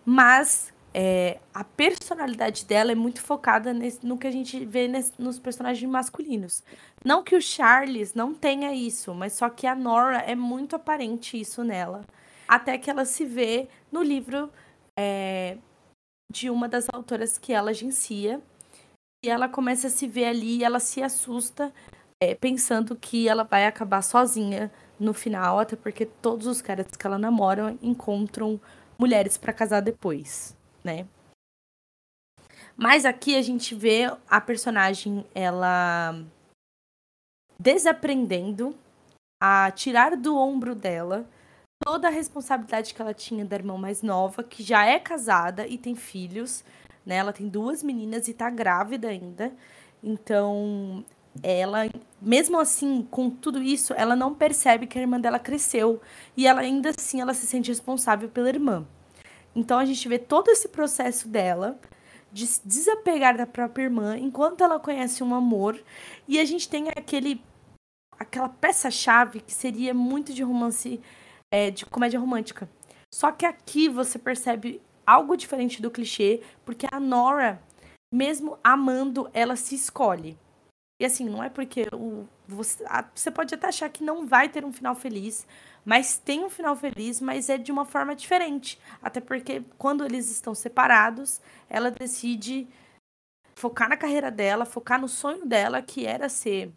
[0.06, 5.14] Mas é, a personalidade dela é muito focada nesse, no que a gente vê nesse,
[5.20, 6.64] nos personagens masculinos.
[7.04, 11.40] Não que o Charles não tenha isso, mas só que a Nora é muito aparente
[11.40, 12.04] isso nela.
[12.50, 14.52] Até que ela se vê no livro
[14.98, 15.58] é,
[16.32, 18.42] de uma das autoras que ela agencia.
[19.24, 21.74] E ela começa a se ver ali e ela se assusta,
[22.24, 27.06] é, pensando que ela vai acabar sozinha no final, até porque todos os caras que
[27.06, 28.60] ela namora encontram
[28.98, 31.08] mulheres para casar depois né?
[32.76, 36.16] Mas aqui a gente vê a personagem ela
[37.60, 38.76] desaprendendo
[39.42, 41.28] a tirar do ombro dela
[41.84, 45.78] toda a responsabilidade que ela tinha da irmã mais nova, que já é casada e
[45.78, 46.64] tem filhos,
[47.06, 47.16] né?
[47.16, 49.52] Ela tem duas meninas e tá grávida ainda.
[50.04, 51.04] Então,
[51.42, 51.90] ela,
[52.22, 56.02] mesmo assim, com tudo isso, ela não percebe que a irmã dela cresceu
[56.36, 58.86] e ela ainda assim ela se sente responsável pela irmã.
[59.56, 61.80] Então a gente vê todo esse processo dela
[62.32, 65.82] de se desapegar da própria irmã enquanto ela conhece um amor
[66.28, 67.42] e a gente tem aquele
[68.20, 71.02] aquela peça-chave que seria muito de romance
[71.52, 72.70] é, de comédia romântica.
[73.14, 77.62] Só que aqui você percebe algo diferente do clichê, porque a Nora,
[78.14, 80.38] mesmo amando, ela se escolhe.
[81.02, 84.50] E assim, não é porque o, você, a, você pode até achar que não vai
[84.50, 85.48] ter um final feliz,
[85.86, 88.80] mas tem um final feliz, mas é de uma forma diferente.
[89.02, 92.68] Até porque quando eles estão separados, ela decide
[93.56, 96.72] focar na carreira dela, focar no sonho dela, que era ser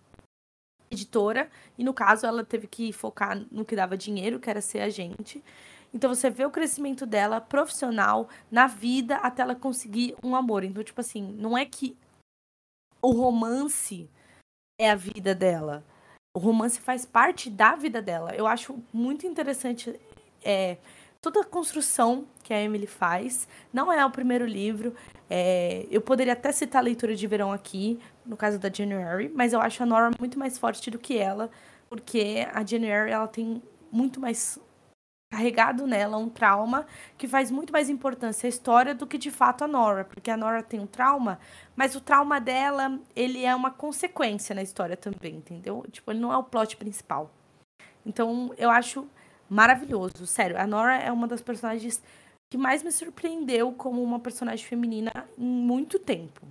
[0.92, 4.80] editora, e no caso ela teve que focar no que dava dinheiro, que era ser
[4.80, 5.42] agente.
[5.92, 10.64] Então você vê o crescimento dela profissional na vida até ela conseguir um amor.
[10.64, 11.96] Então, tipo assim, não é que
[13.02, 14.08] o romance
[14.80, 15.84] é a vida dela
[16.34, 18.34] o romance faz parte da vida dela.
[18.34, 19.98] Eu acho muito interessante
[20.42, 20.78] é,
[21.20, 23.46] toda a construção que a Emily faz.
[23.72, 24.94] Não é o primeiro livro.
[25.34, 29.54] É, eu poderia até citar a leitura de verão aqui, no caso da January, mas
[29.54, 31.50] eu acho a Nora muito mais forte do que ela,
[31.88, 34.58] porque a January ela tem muito mais
[35.30, 36.84] carregado nela um trauma
[37.16, 40.36] que faz muito mais importância a história do que de fato a Nora, porque a
[40.36, 41.38] Nora tem um trauma,
[41.74, 45.82] mas o trauma dela, ele é uma consequência na história também, entendeu?
[45.90, 47.30] Tipo, ele não é o plot principal.
[48.04, 49.08] Então, eu acho
[49.48, 50.60] maravilhoso, sério.
[50.60, 52.02] A Nora é uma das personagens
[52.52, 56.46] que mais me surpreendeu como uma personagem feminina em muito tempo.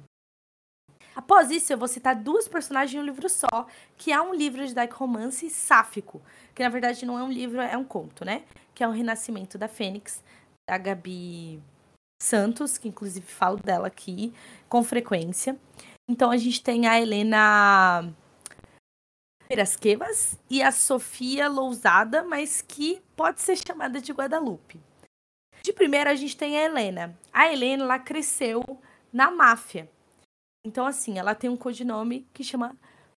[1.16, 3.68] Após isso, eu vou citar duas personagens em um livro só,
[4.00, 6.20] que é um livro de dark romance sáfico,
[6.56, 8.46] que na verdade não é um livro, é um conto, né?
[8.74, 10.24] Que é o Renascimento da Fênix,
[10.68, 11.62] da Gabi
[12.20, 14.34] Santos, que inclusive falo dela aqui
[14.68, 15.56] com frequência.
[16.10, 18.12] Então a gente tem a Helena
[19.48, 24.82] Pirasquevas e a Sofia Lousada, mas que pode ser chamada de Guadalupe.
[25.62, 27.18] De primeira a gente tem a Helena.
[27.32, 28.64] A Helena ela cresceu
[29.14, 29.90] na máfia.
[30.66, 32.76] Então, assim, ela tem um codinome que chama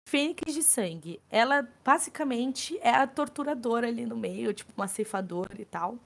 [0.07, 1.21] Fênix de Sangue.
[1.29, 5.97] Ela, basicamente, é a torturadora ali no meio, tipo uma ceifadora e tal.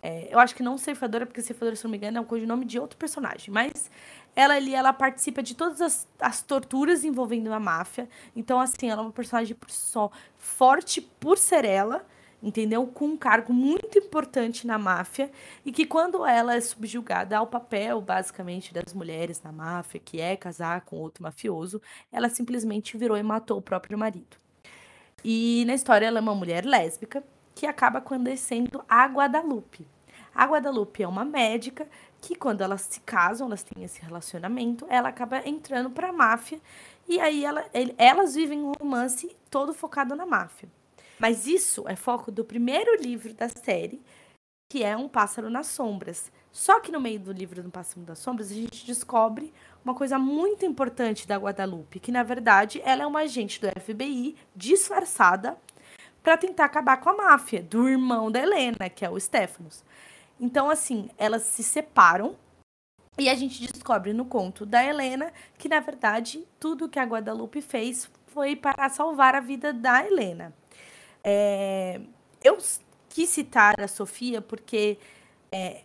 [0.00, 2.64] É, eu acho que não ceifadora, porque ceifadora, se não me engano, é um codinome
[2.64, 3.52] de outro personagem.
[3.52, 3.90] Mas
[4.36, 8.08] ela ali, ela participa de todas as, as torturas envolvendo a máfia.
[8.36, 12.06] Então, assim, ela é uma personagem só forte por ser ela
[12.42, 12.86] entendeu?
[12.86, 15.30] Com um cargo muito importante na máfia
[15.64, 20.36] e que quando ela é subjugada ao papel, basicamente, das mulheres na máfia, que é
[20.36, 21.80] casar com outro mafioso,
[22.12, 24.36] ela simplesmente virou e matou o próprio marido.
[25.24, 27.24] E na história ela é uma mulher lésbica
[27.54, 29.86] que acaba conhecendo a Guadalupe.
[30.32, 31.88] A Guadalupe é uma médica
[32.20, 36.60] que quando elas se casam, elas têm esse relacionamento, ela acaba entrando para a máfia
[37.08, 37.64] e aí ela,
[37.96, 40.68] elas vivem um romance todo focado na máfia.
[41.18, 44.00] Mas isso é foco do primeiro livro da série,
[44.70, 46.30] que é Um Pássaro nas Sombras.
[46.52, 49.52] Só que no meio do livro do Pássaro nas Sombras, a gente descobre
[49.84, 54.36] uma coisa muito importante da Guadalupe, que na verdade ela é uma agente do FBI
[54.54, 55.56] disfarçada
[56.22, 59.84] para tentar acabar com a máfia do irmão da Helena, que é o Stephanos.
[60.40, 62.36] Então, assim, elas se separam
[63.18, 67.60] e a gente descobre no conto da Helena que, na verdade, tudo que a Guadalupe
[67.60, 70.54] fez foi para salvar a vida da Helena.
[71.22, 72.00] É,
[72.42, 72.58] eu
[73.08, 74.98] quis citar a Sofia porque,
[75.50, 75.82] é,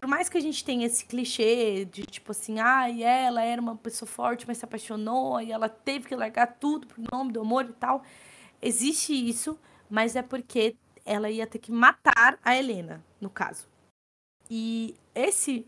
[0.00, 3.76] por mais que a gente tenha esse clichê de tipo assim, ah, ela era uma
[3.76, 7.64] pessoa forte, mas se apaixonou e ela teve que largar tudo por nome do amor
[7.64, 8.02] e tal,
[8.60, 13.66] existe isso, mas é porque ela ia ter que matar a Helena, no caso.
[14.50, 15.66] E esse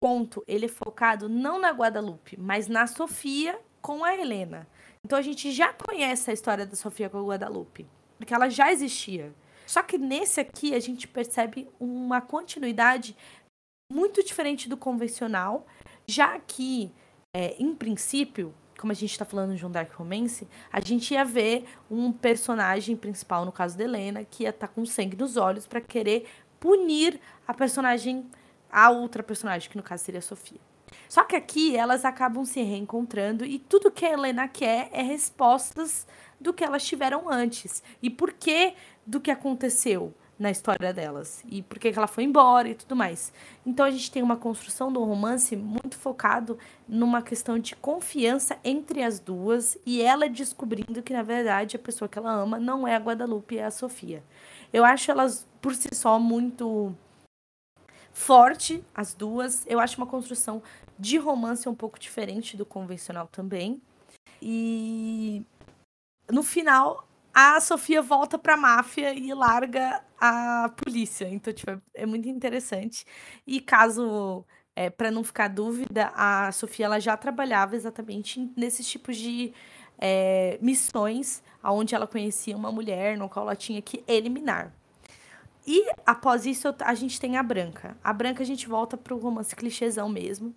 [0.00, 4.66] ponto, ele é focado não na Guadalupe, mas na Sofia com a Helena.
[5.04, 7.86] Então a gente já conhece a história da Sofia com a Guadalupe,
[8.22, 9.34] porque ela já existia.
[9.66, 13.16] Só que nesse aqui a gente percebe uma continuidade
[13.92, 15.66] muito diferente do convencional,
[16.06, 16.92] já que,
[17.36, 21.24] é, em princípio, como a gente está falando de um Dark Romance, a gente ia
[21.24, 25.36] ver um personagem principal, no caso da Helena, que ia estar tá com sangue nos
[25.36, 26.28] olhos para querer
[26.60, 28.30] punir a personagem,
[28.70, 30.60] a outra personagem, que no caso seria a Sofia.
[31.08, 36.06] Só que aqui elas acabam se reencontrando e tudo que a Helena quer é respostas
[36.40, 37.82] do que elas tiveram antes.
[38.02, 38.74] E por que
[39.06, 41.42] do que aconteceu na história delas.
[41.46, 43.32] E por que ela foi embora e tudo mais.
[43.64, 49.02] Então a gente tem uma construção do romance muito focado numa questão de confiança entre
[49.02, 52.96] as duas e ela descobrindo que, na verdade, a pessoa que ela ama não é
[52.96, 54.22] a Guadalupe, é a Sofia.
[54.72, 56.92] Eu acho elas, por si só, muito
[58.12, 59.64] forte, as duas.
[59.68, 60.60] Eu acho uma construção
[61.02, 63.82] de romance um pouco diferente do convencional também.
[64.40, 65.44] E
[66.30, 71.28] no final, a Sofia volta pra máfia e larga a polícia.
[71.28, 73.04] Então, tipo, é, é muito interessante.
[73.44, 74.44] E caso,
[74.76, 79.52] é, para não ficar dúvida, a Sofia ela já trabalhava exatamente nesses tipos de
[79.98, 84.72] é, missões, onde ela conhecia uma mulher no qual ela tinha que eliminar.
[85.66, 87.96] E após isso, a gente tem a Branca.
[88.04, 90.54] A Branca a gente volta pro romance clichêzão mesmo,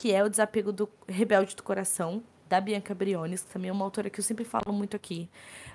[0.00, 3.84] que é o desapego do Rebelde do Coração, da Bianca Briones, que também é uma
[3.84, 5.28] autora que eu sempre falo muito aqui.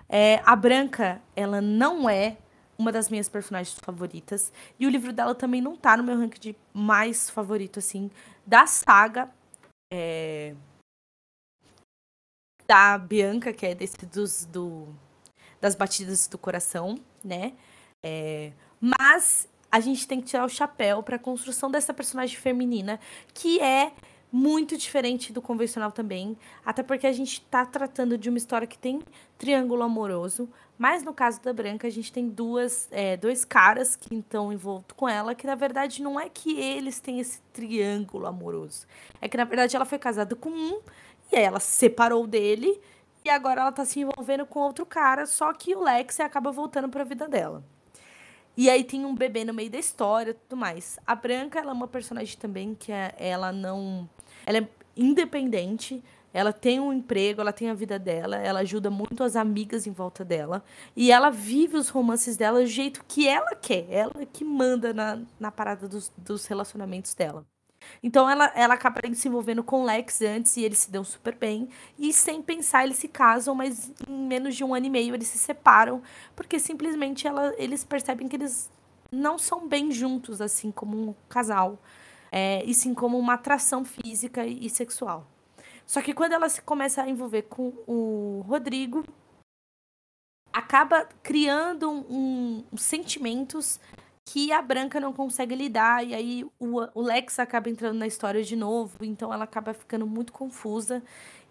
[0.10, 2.36] É, a Branca, ela não é
[2.76, 4.52] uma das minhas personagens favoritas.
[4.80, 8.10] E o livro dela também não tá no meu ranking de mais favorito, assim,
[8.44, 9.30] da saga.
[9.94, 10.56] É...
[12.66, 14.88] Da Bianca, que é desse dos, do,
[15.62, 17.54] das batidas do coração, né?
[18.04, 18.54] É...
[18.82, 23.00] Mas a gente tem que tirar o chapéu para a construção dessa personagem feminina,
[23.32, 23.92] que é
[24.36, 28.78] muito diferente do convencional também, até porque a gente está tratando de uma história que
[28.78, 29.00] tem
[29.38, 34.14] triângulo amoroso, mas no caso da Branca a gente tem duas, é, dois caras que
[34.14, 38.86] estão envoltos com ela, que na verdade não é que eles têm esse triângulo amoroso,
[39.22, 40.82] é que na verdade ela foi casada com um
[41.32, 42.78] e aí ela se separou dele
[43.24, 46.90] e agora ela está se envolvendo com outro cara, só que o Lex acaba voltando
[46.90, 47.64] para a vida dela.
[48.58, 50.98] E aí tem um bebê no meio da história tudo mais.
[51.06, 54.10] A Branca, ela é uma personagem também que é, ela não
[54.46, 56.04] ela é independente,
[56.36, 59.91] ela tem um emprego, ela tem a vida dela, ela ajuda muito as amigas em
[59.91, 60.64] volta dela.
[60.93, 63.86] E ela vive os romances dela do jeito que ela quer.
[63.89, 67.46] Ela que manda na, na parada dos, dos relacionamentos dela.
[68.04, 71.70] Então ela, ela acaba se envolvendo com Lex antes e eles se dão super bem.
[71.98, 75.30] E sem pensar, eles se casam, mas em menos de um ano e meio eles
[75.30, 76.02] se separam.
[76.36, 78.70] Porque simplesmente ela, eles percebem que eles
[79.10, 81.80] não são bem juntos, assim, como um casal
[82.38, 85.26] é, e sim como uma atração física e sexual.
[85.88, 89.06] Só que quando ela se começa a envolver com o Rodrigo,
[90.52, 93.80] acaba criando um, um, sentimentos
[94.26, 98.44] que a Branca não consegue lidar, e aí o, o Lex acaba entrando na história
[98.44, 101.02] de novo, então ela acaba ficando muito confusa.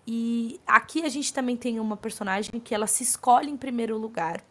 [0.07, 4.45] E aqui a gente também tem uma personagem que ela se escolhe em primeiro lugar.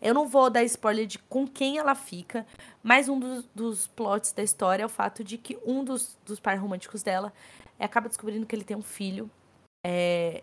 [0.00, 2.46] Eu não vou dar spoiler de com quem ela fica,
[2.82, 6.38] mas um dos, dos plots da história é o fato de que um dos, dos
[6.38, 7.32] pais românticos dela
[7.78, 9.30] é, acaba descobrindo que ele tem um filho.
[9.84, 10.42] É,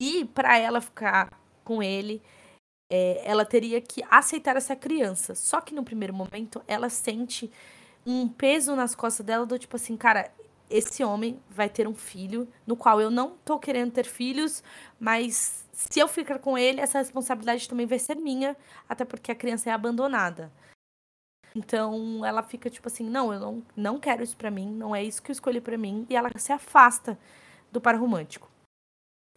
[0.00, 1.32] e para ela ficar
[1.64, 2.22] com ele,
[2.90, 5.34] é, ela teria que aceitar essa criança.
[5.34, 7.50] Só que no primeiro momento ela sente
[8.06, 10.32] um peso nas costas dela do tipo assim, cara,
[10.70, 14.62] esse homem vai ter um filho, no qual eu não tô querendo ter filhos,
[15.00, 18.56] mas se eu ficar com ele, essa responsabilidade também vai ser minha,
[18.88, 20.52] até porque a criança é abandonada.
[21.54, 25.02] Então ela fica tipo assim: não, eu não, não quero isso para mim, não é
[25.02, 27.18] isso que eu escolhi para mim, e ela se afasta
[27.72, 28.48] do par romântico.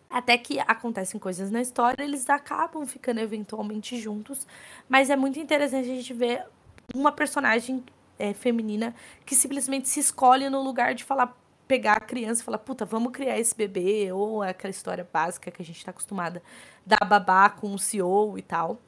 [0.10, 4.46] Até que acontecem coisas na história, eles acabam ficando eventualmente juntos,
[4.90, 6.46] mas é muito interessante a gente ver
[6.94, 7.82] uma personagem
[8.22, 8.94] é, feminina
[9.26, 11.36] que simplesmente se escolhe no lugar de falar,
[11.68, 15.62] pegar a criança e falar, puta, vamos criar esse bebê, ou aquela história básica que
[15.62, 16.44] a gente está acostumada
[16.86, 18.80] da babá com o CEO e tal.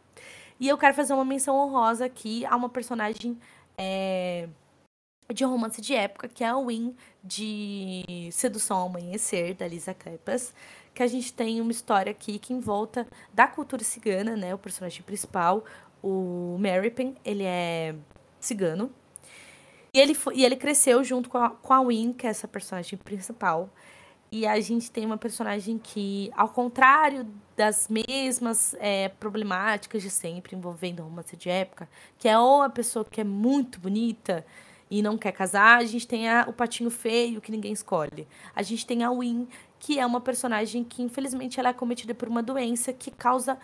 [0.60, 3.40] E eu quero fazer uma menção honrosa aqui a uma personagem
[3.76, 4.48] é,
[5.34, 10.54] de romance de época, que é a Win de Sedução ao Amanhecer, da Lisa Kleppas,
[10.94, 14.54] que a gente tem uma história aqui que envolta da cultura cigana, né?
[14.54, 15.66] O personagem principal,
[16.04, 17.96] o Merripen, ele é
[18.40, 18.92] cigano,
[19.94, 22.48] e ele, foi, e ele cresceu junto com a, com a Win, que é essa
[22.48, 23.70] personagem principal.
[24.32, 30.56] E a gente tem uma personagem que, ao contrário das mesmas é, problemáticas de sempre
[30.56, 31.88] envolvendo romance de época,
[32.18, 34.44] que é ou a pessoa que é muito bonita
[34.90, 35.78] e não quer casar.
[35.78, 38.28] A gente tem a, o patinho feio que ninguém escolhe.
[38.56, 39.48] A gente tem a Win,
[39.80, 43.60] que é uma personagem que infelizmente ela é cometida por uma doença que causa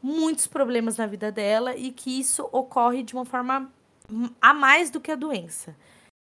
[0.00, 3.72] muitos problemas na vida dela e que isso ocorre de uma forma
[4.40, 5.76] a mais do que a doença.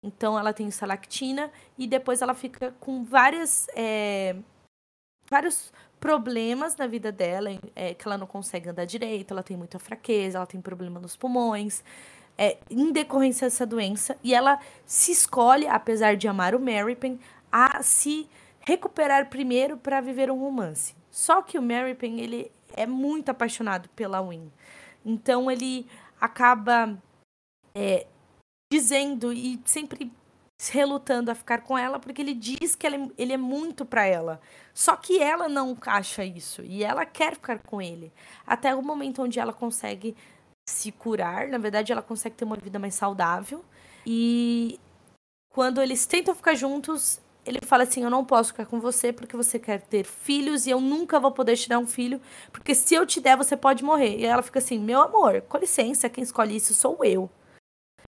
[0.02, 4.36] Então ela tem salactina e depois ela fica com várias é,
[5.28, 9.78] vários problemas na vida dela, é, que ela não consegue andar direito, ela tem muita
[9.78, 11.82] fraqueza, ela tem problema nos pulmões,
[12.38, 16.60] é, em decorrência dessa doença, e ela se escolhe, apesar de amar o
[16.96, 17.18] Pen,
[17.50, 18.28] a se
[18.60, 20.94] recuperar primeiro para viver um romance.
[21.10, 21.62] Só que o
[21.98, 24.52] Pen, ele é muito apaixonado pela Win.
[25.04, 25.86] Então ele
[26.20, 26.96] acaba
[27.76, 28.06] é,
[28.72, 30.10] dizendo e sempre
[30.70, 34.40] relutando a ficar com ela porque ele diz que ele, ele é muito para ela.
[34.72, 38.10] Só que ela não acha isso e ela quer ficar com ele.
[38.46, 40.16] Até o momento onde ela consegue
[40.68, 43.62] se curar, na verdade ela consegue ter uma vida mais saudável
[44.06, 44.80] e
[45.50, 49.36] quando eles tentam ficar juntos, ele fala assim: "Eu não posso ficar com você porque
[49.36, 52.20] você quer ter filhos e eu nunca vou poder te dar um filho,
[52.52, 54.18] porque se eu te der você pode morrer".
[54.18, 57.30] E ela fica assim: "Meu amor, com licença, quem escolhe isso sou eu".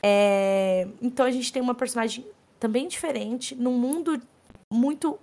[0.03, 0.86] É...
[1.01, 2.26] Então a gente tem uma personagem
[2.59, 4.20] também diferente, num mundo
[4.72, 5.18] muito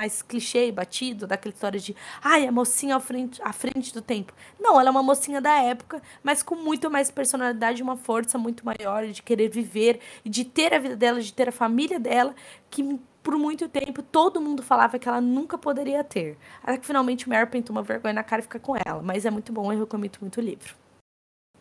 [0.00, 4.02] mais clichê e batido, daquela história de ai, a mocinha à frente, à frente do
[4.02, 4.32] tempo.
[4.58, 8.64] Não, ela é uma mocinha da época, mas com muito mais personalidade, uma força muito
[8.66, 12.34] maior de querer viver e de ter a vida dela, de ter a família dela,
[12.68, 16.36] que por muito tempo todo mundo falava que ela nunca poderia ter.
[16.64, 19.00] Até que finalmente o Mary pintou uma vergonha na cara e fica com ela.
[19.02, 20.74] Mas é muito bom, eu recomendo muito o livro.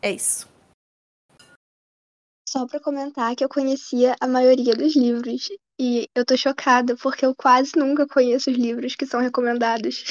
[0.01, 0.49] É isso.
[2.51, 5.47] Só para comentar que eu conhecia a maioria dos livros
[5.79, 10.03] e eu tô chocada porque eu quase nunca conheço os livros que são recomendados.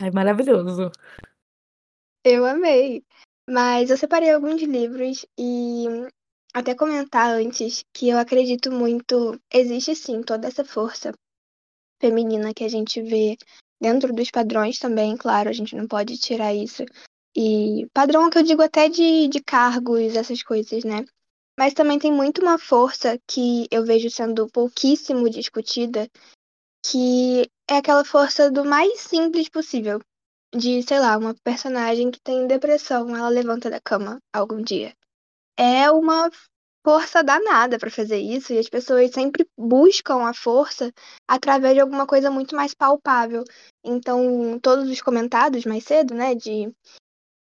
[0.00, 0.92] É maravilhoso.
[2.24, 3.02] Eu amei.
[3.50, 5.86] Mas eu separei alguns livros e
[6.54, 11.12] até comentar antes que eu acredito muito, existe sim toda essa força
[12.00, 13.36] feminina que a gente vê
[13.80, 16.84] dentro dos padrões também, claro, a gente não pode tirar isso
[17.36, 21.04] e padrão que eu digo até de, de cargos, essas coisas, né?
[21.58, 26.08] Mas também tem muito uma força que eu vejo sendo pouquíssimo discutida,
[26.84, 30.00] que é aquela força do mais simples possível.
[30.54, 34.94] De, sei lá, uma personagem que tem depressão, ela levanta da cama algum dia.
[35.58, 36.30] É uma
[36.86, 40.90] força danada para fazer isso e as pessoas sempre buscam a força
[41.28, 43.44] através de alguma coisa muito mais palpável.
[43.84, 46.72] Então, todos os comentados mais cedo, né, de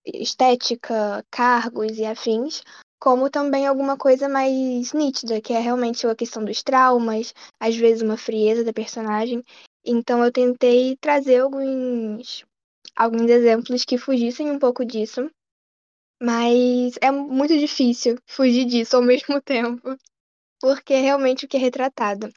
[0.06, 2.62] estética, cargos e afins,
[2.98, 8.02] como também alguma coisa mais nítida, que é realmente a questão dos traumas, às vezes
[8.02, 9.44] uma frieza da personagem.
[9.84, 12.44] Então eu tentei trazer alguns
[12.96, 15.28] alguns exemplos que fugissem um pouco disso,
[16.22, 19.96] mas é muito difícil fugir disso ao mesmo tempo,
[20.60, 22.32] porque é realmente o que é retratado.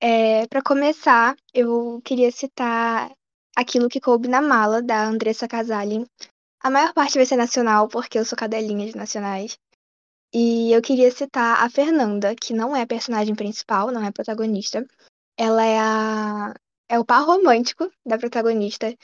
[0.00, 3.10] É, para começar, eu queria citar
[3.56, 6.04] aquilo que coube na mala da Andressa Casali,
[6.64, 9.58] a maior parte vai ser nacional, porque eu sou cadelinha de nacionais.
[10.32, 14.82] E eu queria citar a Fernanda, que não é a personagem principal, não é protagonista.
[15.38, 16.54] Ela é a
[16.88, 18.96] é o par romântico da protagonista.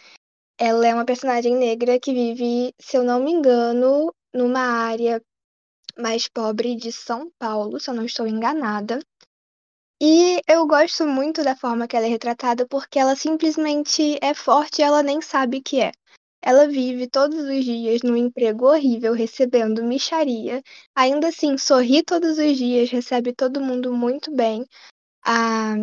[0.59, 5.23] Ela é uma personagem negra que vive, se eu não me engano, numa área
[5.99, 9.01] mais pobre de São Paulo, se eu não estou enganada.
[10.01, 14.81] E eu gosto muito da forma que ela é retratada porque ela simplesmente é forte
[14.81, 15.93] e ela nem sabe que é.
[16.43, 20.63] Ela vive todos os dias num emprego horrível, recebendo mixaria.
[20.95, 24.65] Ainda assim, sorri todos os dias, recebe todo mundo muito bem.
[25.25, 25.75] Ah,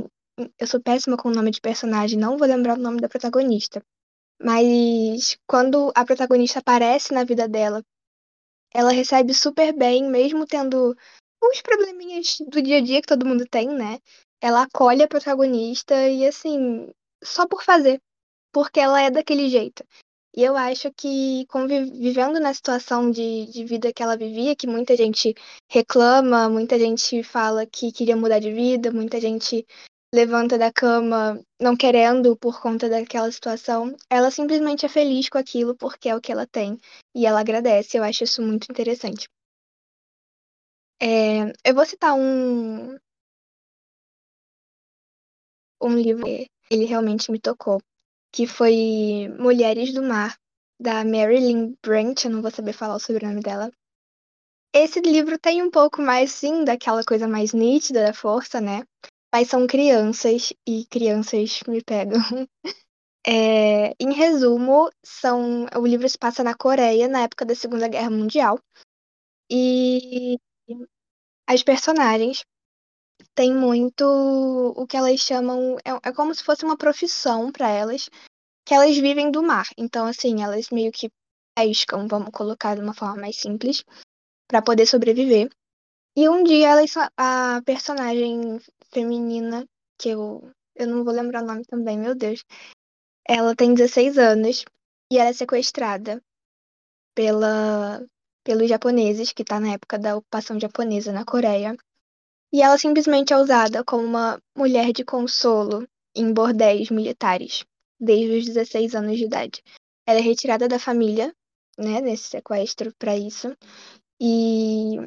[0.60, 3.84] eu sou péssima com o nome de personagem, não vou lembrar o nome da protagonista.
[4.41, 7.84] Mas quando a protagonista aparece na vida dela,
[8.74, 10.95] ela recebe super bem, mesmo tendo
[11.43, 13.99] uns probleminhas do dia a dia que todo mundo tem, né?
[14.41, 16.91] Ela acolhe a protagonista e assim,
[17.24, 17.99] só por fazer,
[18.51, 19.84] porque ela é daquele jeito.
[20.38, 21.48] E eu acho que
[22.00, 25.34] vivendo na situação de, de vida que ela vivia, que muita gente
[25.68, 29.66] reclama, muita gente fala que queria mudar de vida, muita gente
[30.14, 35.76] levanta da cama não querendo por conta daquela situação, ela simplesmente é feliz com aquilo
[35.76, 36.78] porque é o que ela tem
[37.16, 37.98] e ela agradece.
[37.98, 39.28] Eu acho isso muito interessante.
[41.02, 42.96] É, eu vou citar um
[45.82, 47.82] um livro que ele realmente me tocou,
[48.38, 50.38] que foi Mulheres do Mar,
[50.80, 53.72] da Marilyn Brent, eu não vou saber falar o sobrenome dela.
[54.72, 58.84] Esse livro tem um pouco mais, sim, daquela coisa mais nítida da força, né?
[59.34, 62.20] Mas são crianças e crianças me pegam.
[63.30, 68.10] É, em resumo, são o livro se passa na Coreia, na época da Segunda Guerra
[68.10, 68.58] Mundial.
[69.52, 70.38] E
[71.46, 72.46] as personagens
[73.36, 74.04] têm muito
[74.76, 75.78] o que elas chamam.
[75.86, 78.10] É, é como se fosse uma profissão para elas,
[78.68, 79.65] que elas vivem do mar.
[79.78, 81.09] Então, assim, elas meio que
[81.55, 83.82] pescam, vamos colocar de uma forma mais simples,
[84.45, 85.49] para poder sobreviver.
[86.18, 88.59] E um dia elas, a personagem
[88.91, 89.65] feminina,
[89.97, 92.43] que eu, eu não vou lembrar o nome também, meu Deus,
[93.26, 94.65] ela tem 16 anos
[95.09, 96.22] e ela é sequestrada
[97.15, 98.05] pela,
[98.43, 101.78] pelos japoneses, que está na época da ocupação japonesa na Coreia.
[102.51, 107.63] E ela simplesmente é usada como uma mulher de consolo em bordéis militares,
[108.00, 109.64] desde os 16 anos de idade.
[110.06, 111.34] Ela é retirada da família,
[111.78, 113.56] né, nesse sequestro para isso,
[114.20, 114.98] e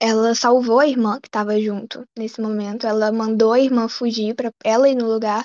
[0.00, 2.86] ela salvou a irmã que estava junto nesse momento.
[2.86, 5.44] Ela mandou a irmã fugir para ela ir no lugar.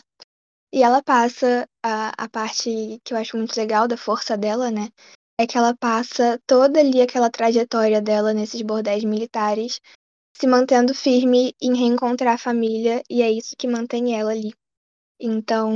[0.72, 4.90] E ela passa a, a parte que eu acho muito legal da força dela, né?
[5.40, 9.80] É que ela passa toda ali aquela trajetória dela nesses bordéis militares,
[10.36, 14.54] se mantendo firme em reencontrar a família, e é isso que mantém ela ali.
[15.26, 15.72] Então,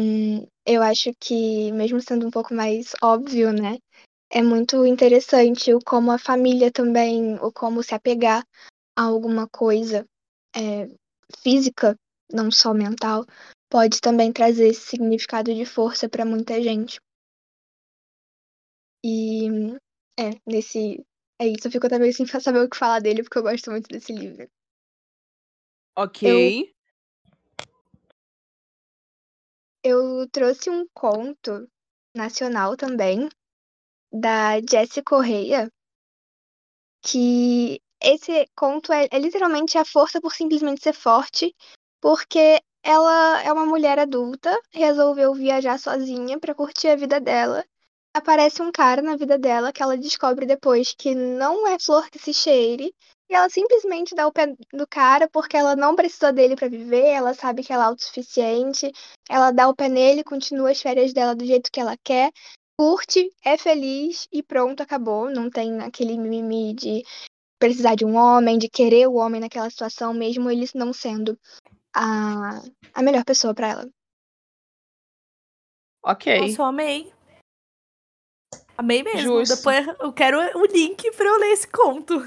[0.65, 3.77] eu acho que, mesmo sendo um pouco mais óbvio, né?
[4.29, 8.45] É muito interessante o como a família também, o como se apegar
[8.93, 10.05] a alguma coisa
[10.53, 10.89] é,
[11.41, 11.95] física,
[12.29, 13.25] não só mental,
[13.69, 16.99] pode também trazer esse significado de força para muita gente.
[19.01, 19.47] E
[20.19, 21.05] é, nesse.
[21.39, 23.87] É isso, eu fico também sem saber o que falar dele, porque eu gosto muito
[23.87, 24.45] desse livro.
[25.95, 26.27] Ok.
[26.27, 26.67] Eu,
[29.87, 31.69] eu trouxe um conto
[32.13, 33.29] nacional também,
[34.11, 35.71] da Jessie Correia,
[37.01, 41.55] que esse conto é, é literalmente a força por simplesmente ser forte,
[42.01, 47.65] porque ela é uma mulher adulta, resolveu viajar sozinha para curtir a vida dela.
[48.13, 52.19] Aparece um cara na vida dela que ela descobre depois que não é flor que
[52.19, 52.93] se cheire,
[53.29, 57.07] e ela simplesmente dá o pé do cara porque ela não precisou dele para viver,
[57.07, 58.91] ela sabe que ela é autossuficiente,
[59.29, 62.31] ela dá o pé nele, continua as férias dela do jeito que ela quer,
[62.79, 65.29] curte, é feliz e pronto, acabou.
[65.29, 67.03] Não tem aquele mimimi de
[67.59, 71.37] precisar de um homem, de querer o homem naquela situação, mesmo ele não sendo
[71.93, 72.61] a,
[72.93, 73.89] a melhor pessoa para ela.
[76.03, 76.39] Ok.
[76.39, 77.13] Nossa, eu amei.
[78.77, 79.39] Amei mesmo.
[79.39, 79.57] Justo.
[79.57, 82.21] Depois eu quero o link pra eu ler esse conto.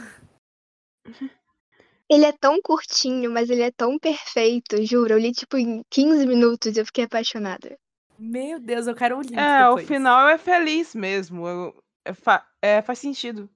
[2.08, 5.12] Ele é tão curtinho, mas ele é tão perfeito, juro.
[5.14, 7.78] Eu li tipo em 15 minutos e eu fiquei apaixonada.
[8.18, 9.86] Meu Deus, eu quero o link É, o depois.
[9.86, 11.46] final é feliz mesmo.
[11.46, 13.48] eu- é fa- é, faz sentido.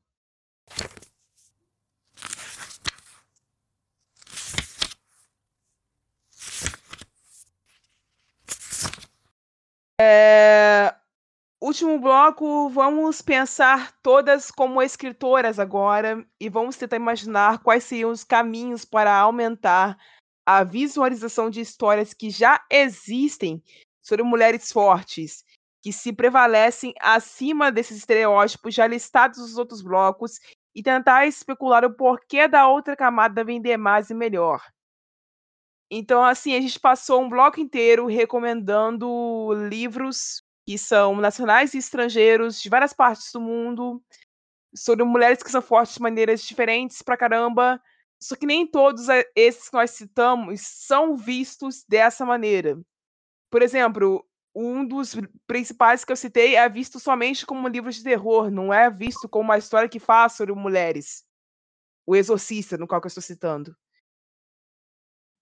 [10.01, 10.95] É,
[11.65, 18.23] Último bloco, vamos pensar todas como escritoras agora e vamos tentar imaginar quais seriam os
[18.23, 19.97] caminhos para aumentar
[20.45, 23.63] a visualização de histórias que já existem
[24.03, 25.43] sobre mulheres fortes,
[25.83, 30.41] que se prevalecem acima desses estereótipos já listados nos outros blocos
[30.75, 34.61] e tentar especular o porquê da outra camada vender mais e melhor.
[35.91, 39.09] Então, assim, a gente passou um bloco inteiro recomendando
[39.71, 44.03] livros que são nacionais e estrangeiros de várias partes do mundo,
[44.75, 47.81] sobre mulheres que são fortes de maneiras diferentes pra caramba.
[48.21, 52.79] Só que nem todos a- esses que nós citamos são vistos dessa maneira.
[53.51, 58.03] Por exemplo, um dos principais que eu citei é visto somente como um livro de
[58.03, 61.25] terror, não é visto como uma história que fala sobre mulheres.
[62.07, 63.77] O Exorcista, no qual eu estou citando.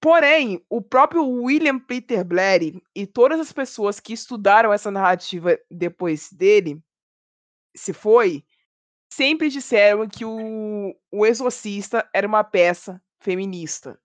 [0.03, 6.29] Porém, o próprio William Peter Blatty e todas as pessoas que estudaram essa narrativa depois
[6.33, 6.83] dele,
[7.77, 8.45] se foi,
[9.15, 13.97] sempre disseram que o, o Exorcista era uma peça feminista.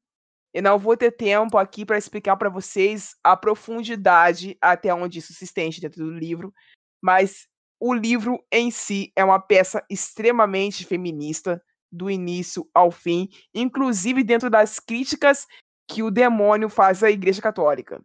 [0.53, 5.33] Eu não vou ter tempo aqui para explicar para vocês a profundidade até onde isso
[5.33, 6.53] se estende dentro do livro,
[7.01, 7.47] mas
[7.79, 11.59] o livro em si é uma peça extremamente feminista,
[11.91, 15.47] do início ao fim, inclusive dentro das críticas
[15.87, 18.03] que o demônio faz à Igreja Católica.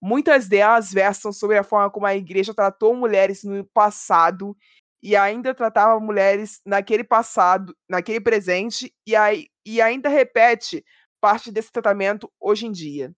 [0.00, 4.56] Muitas delas versam sobre a forma como a Igreja tratou mulheres no passado
[5.02, 10.84] e ainda tratava mulheres naquele passado, naquele presente, e, aí, e ainda repete
[11.20, 13.12] parte desse tratamento hoje em dia.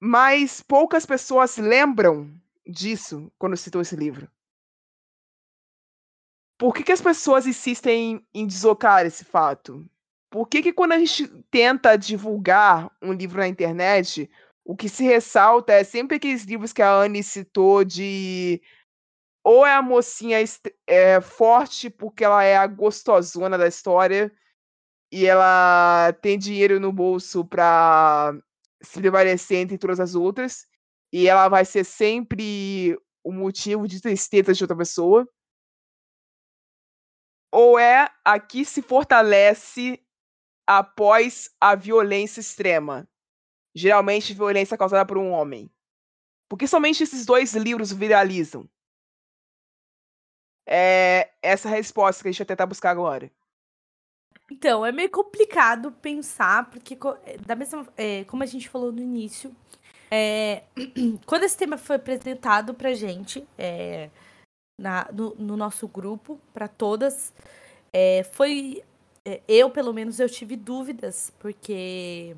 [0.00, 2.30] Mas poucas pessoas lembram
[2.66, 4.30] disso quando citou esse livro.
[6.58, 9.88] Por que, que as pessoas insistem em deslocar esse fato?
[10.30, 14.28] Por que, que quando a gente tenta divulgar um livro na internet,
[14.64, 18.60] o que se ressalta é sempre aqueles livros que a Anne citou de
[19.44, 20.38] ou é a mocinha
[20.88, 24.32] é, forte porque ela é a gostosona da história,
[25.10, 28.34] e ela tem dinheiro no bolso pra
[28.82, 30.66] se prevalecer entre todas as outras,
[31.12, 35.28] e ela vai ser sempre o motivo de tristeza de outra pessoa.
[37.52, 40.04] Ou é a que se fortalece
[40.66, 43.08] após a violência extrema,
[43.74, 45.70] geralmente violência causada por um homem.
[46.48, 48.68] Porque somente esses dois livros viralizam.
[50.68, 53.30] É essa resposta que a gente vai tentar buscar agora.
[54.50, 59.00] Então, é meio complicado pensar, porque eh, da mesma, é, como a gente falou no
[59.00, 59.54] início,
[60.10, 60.62] é,
[61.26, 64.08] quando esse tema foi apresentado pra gente é,
[64.80, 67.32] na, no, no, nosso grupo, para todas,
[68.32, 68.84] foi.
[69.48, 72.36] Eu, pelo menos, eu tive dúvidas, porque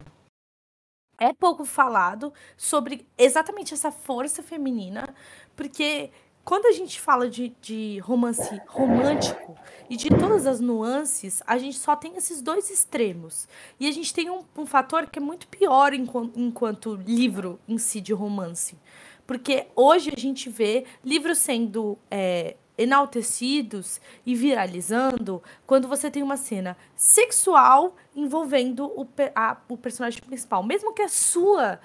[1.19, 5.15] é pouco falado sobre exatamente essa força feminina,
[5.57, 6.11] porque
[6.49, 9.55] quando a gente fala de, de romance romântico
[9.91, 13.47] e de todas as nuances, a gente só tem esses dois extremos.
[13.79, 17.77] E a gente tem um, um fator que é muito pior enquanto, enquanto livro em
[17.77, 18.79] si de romance.
[19.27, 26.37] Porque hoje a gente vê livros sendo é, enaltecidos e viralizando quando você tem uma
[26.37, 30.63] cena sexual envolvendo o, a, o personagem principal.
[30.63, 31.81] Mesmo que a sua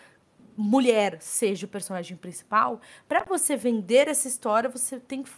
[0.55, 2.79] mulher seja o personagem principal,
[3.09, 5.31] para você vender essa história, você tem que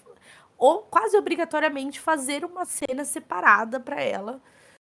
[0.57, 4.41] ou quase obrigatoriamente fazer uma cena separada para ela,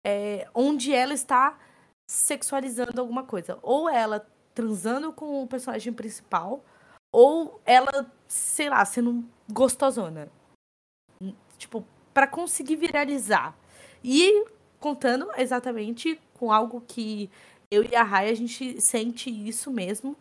[0.05, 1.57] é, onde ela está
[2.05, 6.63] sexualizando alguma coisa, ou ela transando com o personagem principal,
[7.11, 10.29] ou ela, sei lá, sendo gostosona.
[11.63, 13.55] Tipo, para conseguir viralizar.
[14.03, 14.45] E
[14.81, 17.29] contando exatamente com algo que
[17.71, 20.15] eu e a Rai, a gente sente isso mesmo,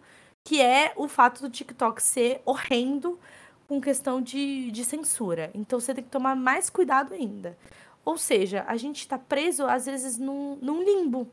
[0.47, 3.19] que é o fato do TikTok ser horrendo
[3.67, 5.51] com questão de, de censura.
[5.53, 7.59] Então você tem que tomar mais cuidado ainda.
[8.05, 11.29] Ou seja, a gente está preso, às vezes, num, num limbo.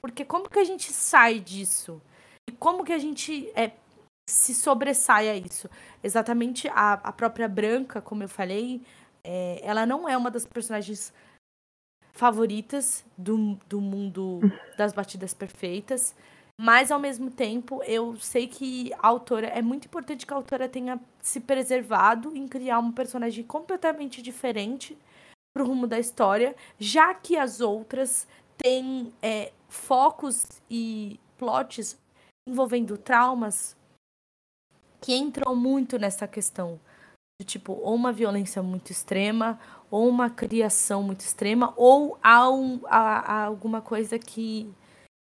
[0.00, 2.02] Porque como que a gente sai disso?
[2.50, 3.70] E como que a gente é,
[4.28, 5.70] se sobressai a isso?
[6.02, 8.82] Exatamente a, a própria Branca, como eu falei,
[9.24, 11.12] é, ela não é uma das personagens
[12.12, 14.40] favoritas do, do mundo
[14.76, 16.14] das batidas perfeitas.
[16.60, 19.48] Mas, ao mesmo tempo, eu sei que a autora.
[19.48, 24.96] É muito importante que a autora tenha se preservado em criar um personagem completamente diferente
[25.54, 31.98] pro rumo da história, já que as outras têm é, focos e plots
[32.48, 33.76] envolvendo traumas
[35.00, 36.78] que entram muito nessa questão.
[37.44, 39.58] Tipo, ou uma violência muito extrema,
[39.90, 44.72] ou uma criação muito extrema, ou há, um, há, há alguma coisa que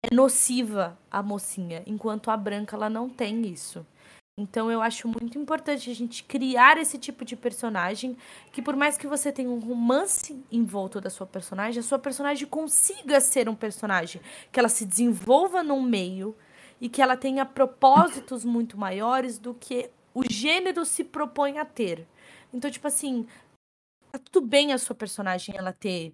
[0.03, 3.85] é nociva à mocinha, enquanto a branca ela não tem isso.
[4.37, 8.17] Então eu acho muito importante a gente criar esse tipo de personagem
[8.51, 11.99] que por mais que você tenha um romance em volta da sua personagem, a sua
[11.99, 16.35] personagem consiga ser um personagem que ela se desenvolva num meio
[16.79, 22.07] e que ela tenha propósitos muito maiores do que o gênero se propõe a ter.
[22.53, 23.27] Então, tipo assim,
[24.11, 26.13] tá tudo bem a sua personagem ela ter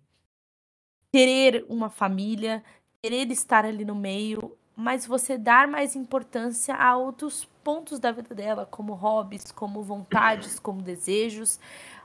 [1.12, 2.64] querer uma família,
[3.02, 8.36] querer estar ali no meio, mas você dar mais importância a outros pontos da vida
[8.36, 11.60] dela, como hobbies, como vontades, como desejos,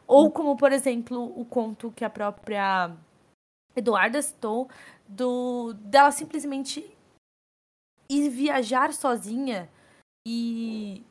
[0.07, 2.90] ou como, por exemplo, o conto que a própria
[3.74, 4.68] Eduarda citou
[5.07, 6.97] do dela simplesmente
[8.09, 9.70] ir viajar sozinha
[10.26, 11.05] e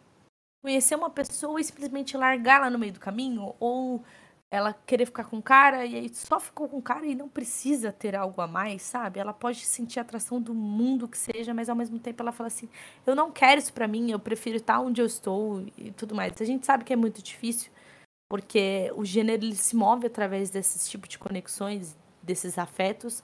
[0.61, 4.03] conhecer uma pessoa e simplesmente largar lá no meio do caminho, ou
[4.51, 8.17] ela querer ficar com cara e aí só ficou com cara e não precisa ter
[8.17, 9.17] algo a mais, sabe?
[9.17, 12.67] Ela pode sentir atração do mundo que seja, mas ao mesmo tempo ela fala assim:
[13.05, 16.33] eu não quero isso para mim, eu prefiro estar onde eu estou e tudo mais.
[16.41, 17.71] A gente sabe que é muito difícil,
[18.29, 23.23] porque o gênero ele se move através desses tipos de conexões, desses afetos,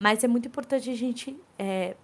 [0.00, 1.96] mas é muito importante a gente é,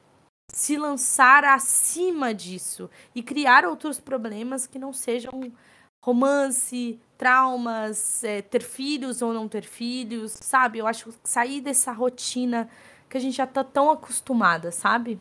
[0.50, 5.52] se lançar acima disso e criar outros problemas que não sejam
[6.02, 10.78] romance, traumas, é, ter filhos ou não ter filhos, sabe?
[10.78, 12.68] Eu acho que sair dessa rotina
[13.08, 15.20] que a gente já tá tão acostumada, sabe?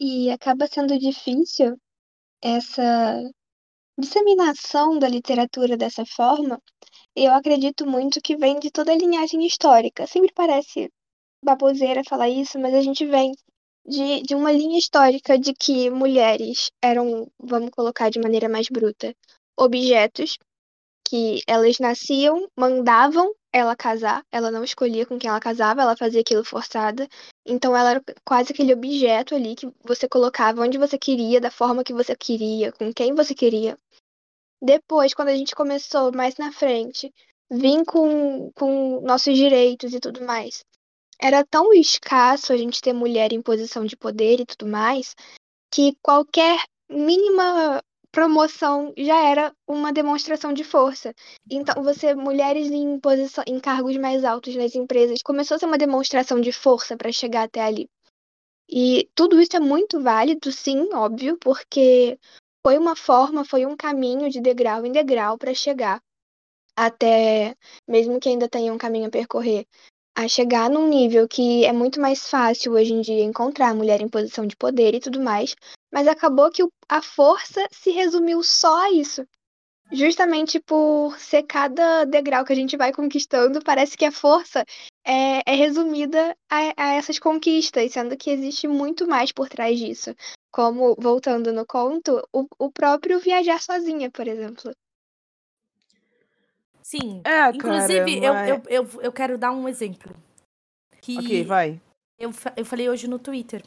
[0.00, 1.78] E acaba sendo difícil
[2.42, 3.22] essa
[3.98, 6.60] disseminação da literatura dessa forma.
[7.14, 10.06] Eu acredito muito que vem de toda a linhagem histórica.
[10.06, 10.90] Sempre parece
[11.44, 13.32] baboseira falar isso, mas a gente vem
[13.86, 19.14] de, de uma linha histórica de que mulheres eram, vamos colocar de maneira mais bruta,
[19.58, 20.38] objetos
[21.06, 26.22] que elas nasciam, mandavam ela casar, ela não escolhia com quem ela casava, ela fazia
[26.22, 27.06] aquilo forçada.
[27.46, 31.84] Então ela era quase aquele objeto ali que você colocava onde você queria, da forma
[31.84, 33.78] que você queria, com quem você queria.
[34.62, 37.12] Depois, quando a gente começou mais na frente,
[37.50, 40.64] vir com, com nossos direitos e tudo mais.
[41.22, 45.14] Era tão escasso a gente ter mulher em posição de poder e tudo mais,
[45.72, 46.58] que qualquer
[46.90, 51.14] mínima promoção já era uma demonstração de força.
[51.48, 55.78] Então, você, mulheres em posição, em cargos mais altos nas empresas, começou a ser uma
[55.78, 57.88] demonstração de força para chegar até ali.
[58.68, 62.18] E tudo isso é muito válido, sim, óbvio, porque
[62.66, 66.00] foi uma forma, foi um caminho de degrau em degrau para chegar
[66.76, 67.54] até,
[67.88, 69.66] mesmo que ainda tenha um caminho a percorrer,
[70.14, 74.08] a chegar num nível que é muito mais fácil hoje em dia encontrar mulher em
[74.08, 75.54] posição de poder e tudo mais,
[75.92, 79.26] mas acabou que a força se resumiu só a isso.
[79.90, 84.64] Justamente por ser cada degrau que a gente vai conquistando, parece que a força
[85.04, 90.14] é, é resumida a, a essas conquistas, sendo que existe muito mais por trás disso.
[90.50, 94.72] Como, voltando no conto, o, o próprio viajar sozinha, por exemplo.
[96.92, 97.22] Sim.
[97.24, 100.14] É, Inclusive, cara, eu, mas- eu, eu, eu quero dar um exemplo.
[101.00, 101.80] Que Ok, vai.
[102.20, 103.64] eu, eu falei hoje no Twitter.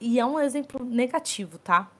[0.00, 1.90] E é um exemplo negativo, tá?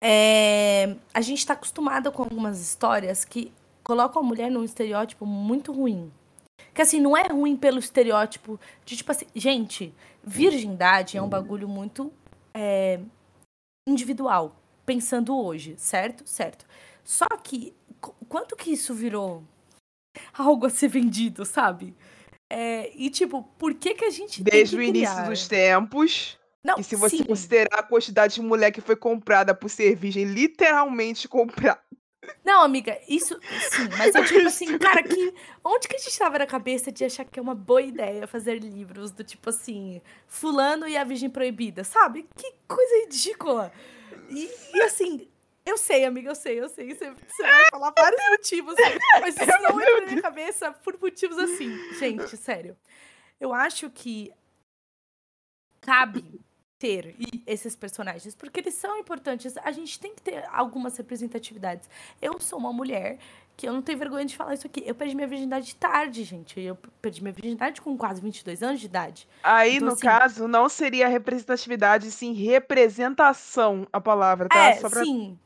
[0.00, 3.50] É, a gente tá acostumada com algumas histórias que
[3.82, 6.12] colocam a mulher num estereótipo muito ruim.
[6.74, 9.92] Que assim, não é ruim pelo estereótipo de tipo assim, gente,
[10.22, 12.12] virgindade é um bagulho muito
[12.52, 13.00] é,
[13.88, 14.54] individual,
[14.84, 16.28] pensando hoje, certo?
[16.28, 16.66] Certo.
[17.02, 19.44] Só que qu- quanto que isso virou
[20.32, 21.94] algo a ser vendido, sabe?
[22.50, 26.38] É, e tipo, por que que a gente Desde o início dos tempos.
[26.64, 27.24] Não, E se você sim.
[27.24, 31.80] considerar a quantidade de mulher que foi comprada por ser virgem, literalmente comprada.
[32.44, 33.38] Não, amiga, isso
[33.70, 35.32] sim, mas eu tipo assim, cara, que
[35.64, 38.58] onde que a gente tava na cabeça de achar que é uma boa ideia fazer
[38.58, 42.26] livros do tipo assim, fulano e a virgem proibida, sabe?
[42.36, 43.72] Que coisa ridícula.
[44.28, 45.28] E, e, assim,
[45.68, 48.74] eu sei, amiga, eu sei, eu sei, você, você vai falar vários motivos,
[49.20, 51.70] mas isso não entra na minha cabeça por motivos assim.
[51.98, 52.76] Gente, sério.
[53.40, 54.32] Eu acho que
[55.80, 56.40] cabe
[56.78, 57.16] ter
[57.46, 59.56] esses personagens, porque eles são importantes.
[59.58, 61.88] A gente tem que ter algumas representatividades.
[62.22, 63.18] Eu sou uma mulher
[63.56, 64.84] que eu não tenho vergonha de falar isso aqui.
[64.86, 66.60] Eu perdi minha virgindade tarde, gente.
[66.60, 69.28] Eu perdi minha virgindade com quase 22 anos de idade.
[69.42, 74.56] Aí, Então, no assim- caso, não seria representatividade, sim representação a palavra, tá?
[74.70, 75.02] É, Só pra...
[75.02, 75.36] sim,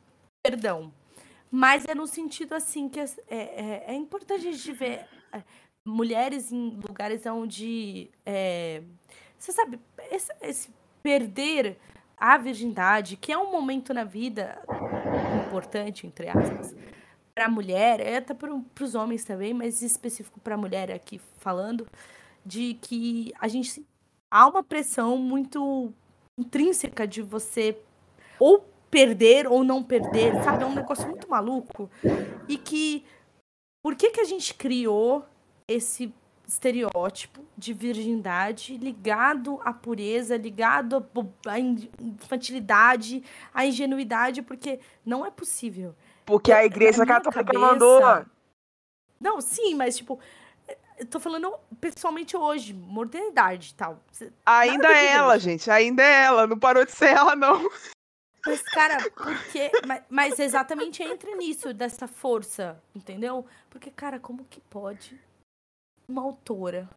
[0.43, 0.93] perdão.
[1.51, 5.43] Mas é no sentido assim que é, é, é importante a gente ver é,
[5.85, 8.11] mulheres em lugares onde.
[8.27, 8.83] é,
[9.39, 9.79] você sabe,
[10.11, 10.71] esse, esse
[11.03, 11.77] perder
[12.17, 14.63] a virgindade, que é um momento na vida
[15.49, 16.75] importante, entre aspas,
[17.35, 21.21] para a mulher, é até para os homens também, mas específico para a mulher aqui
[21.39, 21.87] falando,
[22.45, 23.85] de que a gente.
[24.31, 25.93] Há uma pressão muito
[26.39, 27.77] intrínseca de você
[28.39, 30.63] ou perder ou não perder, sabe?
[30.63, 31.91] É um negócio muito maluco.
[32.47, 33.05] E que.
[33.83, 35.25] Por que, que a gente criou
[35.67, 36.15] esse
[36.47, 41.05] estereótipo de virgindade ligado à pureza, ligado
[41.49, 44.43] à infantilidade, à ingenuidade?
[44.43, 45.97] Porque não é possível.
[46.25, 48.01] Porque a na igreja católica cabeça- mandou.
[49.19, 50.21] Não, sim, mas tipo.
[50.99, 53.99] Eu tô falando pessoalmente hoje, modernidade e tal.
[54.47, 55.69] Ainda é ela, gente.
[55.69, 56.47] Ainda é ela.
[56.47, 57.69] Não parou de ser ela, não.
[58.47, 59.71] Mas, cara, porque.
[60.09, 63.47] Mas, exatamente entra nisso, dessa força, entendeu?
[63.71, 65.19] Porque, cara, como que pode
[66.09, 66.89] uma autora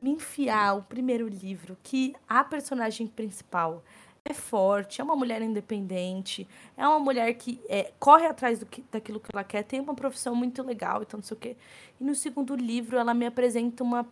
[0.00, 3.82] me enfiar o primeiro livro que a personagem principal
[4.24, 8.82] é forte, é uma mulher independente, é uma mulher que é, corre atrás do que,
[8.90, 11.56] daquilo que ela quer, tem uma profissão muito legal, então não sei o quê.
[11.98, 14.06] E no segundo livro ela me apresenta uma.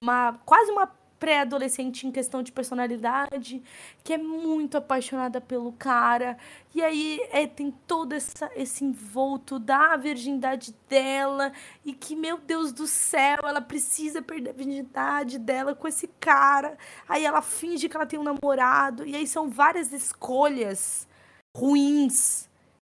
[0.00, 0.90] uma quase uma
[1.26, 3.60] pré-adolescente em questão de personalidade,
[4.04, 6.38] que é muito apaixonada pelo cara.
[6.72, 11.52] E aí é, tem todo essa, esse envolto da virgindade dela.
[11.84, 16.78] E que, meu Deus do céu, ela precisa perder a virgindade dela com esse cara.
[17.08, 19.04] Aí ela finge que ela tem um namorado.
[19.04, 21.08] E aí são várias escolhas
[21.56, 22.48] ruins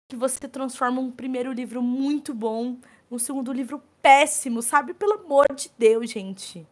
[0.09, 2.75] que você transforma um primeiro livro muito bom
[3.09, 4.93] num segundo livro péssimo, sabe?
[4.93, 6.67] Pelo amor de Deus, gente.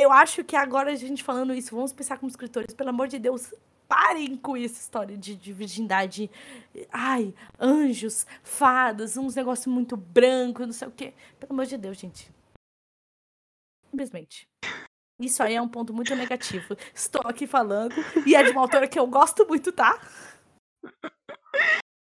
[0.00, 3.18] Eu acho que agora a gente falando isso, vamos pensar como escritores, pelo amor de
[3.18, 3.52] Deus,
[3.88, 6.30] parem com essa história de, de virgindade.
[6.92, 11.14] Ai, anjos, fadas, uns negócios muito brancos, não sei o quê.
[11.40, 12.30] Pelo amor de Deus, gente.
[13.90, 14.46] Simplesmente.
[15.20, 16.76] Isso aí é um ponto muito negativo.
[16.94, 19.98] Estou aqui falando, e é de uma autora que eu gosto muito, tá?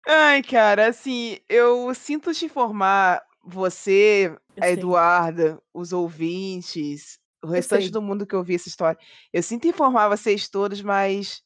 [0.07, 4.73] Ai, cara, assim, eu sinto te informar, você, Eu a sei.
[4.73, 8.97] Eduarda, os ouvintes, o restante do mundo que ouvi essa história.
[9.31, 11.43] Eu sinto informar vocês todos, mas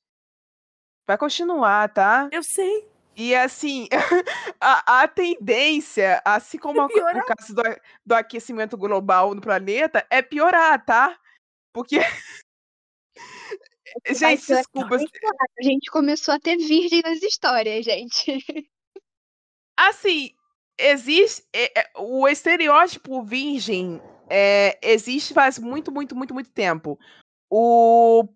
[1.08, 2.30] vai continuar, tá?
[2.32, 2.88] Eu sei.
[3.16, 3.88] E assim,
[4.62, 7.64] a, a tendência, assim como o caso do,
[8.06, 11.20] do aquecimento global no planeta, é piorar, tá?
[11.74, 11.98] Porque.
[14.08, 14.98] gente, desculpa.
[14.98, 18.70] A gente começou a ter virgem nas histórias, gente.
[19.76, 20.30] Assim,
[20.78, 21.44] existe.
[21.52, 24.00] É, é, o estereótipo virgem
[24.30, 27.00] é, existe faz muito, muito, muito, muito tempo.
[27.50, 28.28] O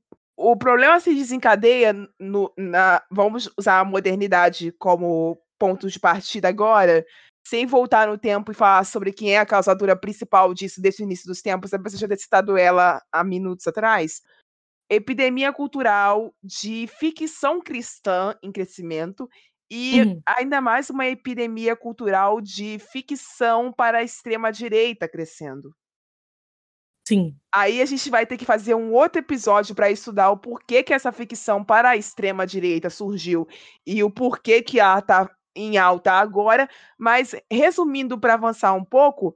[0.44, 3.04] o problema se desencadeia no, na.
[3.12, 7.06] Vamos usar a modernidade como ponto de partida agora,
[7.46, 11.06] sem voltar no tempo e falar sobre quem é a causadora principal disso desde o
[11.06, 14.22] início dos tempos, apesar de já ter citado ela há minutos atrás.
[14.90, 19.30] Epidemia cultural de ficção cristã em crescimento
[19.70, 20.22] e uhum.
[20.26, 25.72] ainda mais uma epidemia cultural de ficção para a extrema direita crescendo.
[27.08, 27.36] Sim.
[27.54, 30.94] Aí a gente vai ter que fazer um outro episódio para estudar o porquê que
[30.94, 33.48] essa ficção para a extrema direita surgiu
[33.86, 39.36] e o porquê que ela está em alta agora, mas resumindo para avançar um pouco,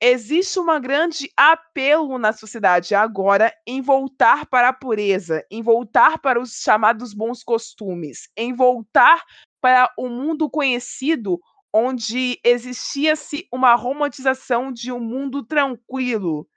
[0.00, 6.40] existe um grande apelo na sociedade agora em voltar para a pureza, em voltar para
[6.40, 9.22] os chamados bons costumes, em voltar
[9.60, 11.40] para o mundo conhecido
[11.74, 16.48] onde existia-se uma romantização de um mundo tranquilo,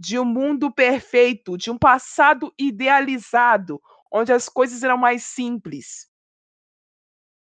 [0.00, 3.78] de um mundo perfeito, de um passado idealizado,
[4.10, 6.08] onde as coisas eram mais simples.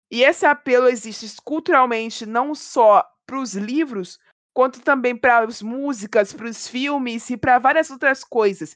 [0.10, 4.18] E esse apelo existe culturalmente não só para os livros,
[4.52, 8.76] quanto também para as músicas, para os filmes e para várias outras coisas.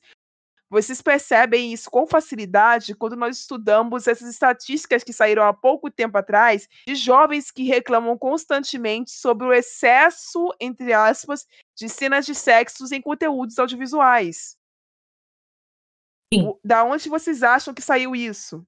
[0.74, 6.18] Vocês percebem isso com facilidade quando nós estudamos essas estatísticas que saíram há pouco tempo
[6.18, 11.46] atrás de jovens que reclamam constantemente sobre o excesso, entre aspas,
[11.78, 14.58] de cenas de sexos em conteúdos audiovisuais.
[16.34, 16.52] Sim.
[16.64, 18.66] Da onde vocês acham que saiu isso?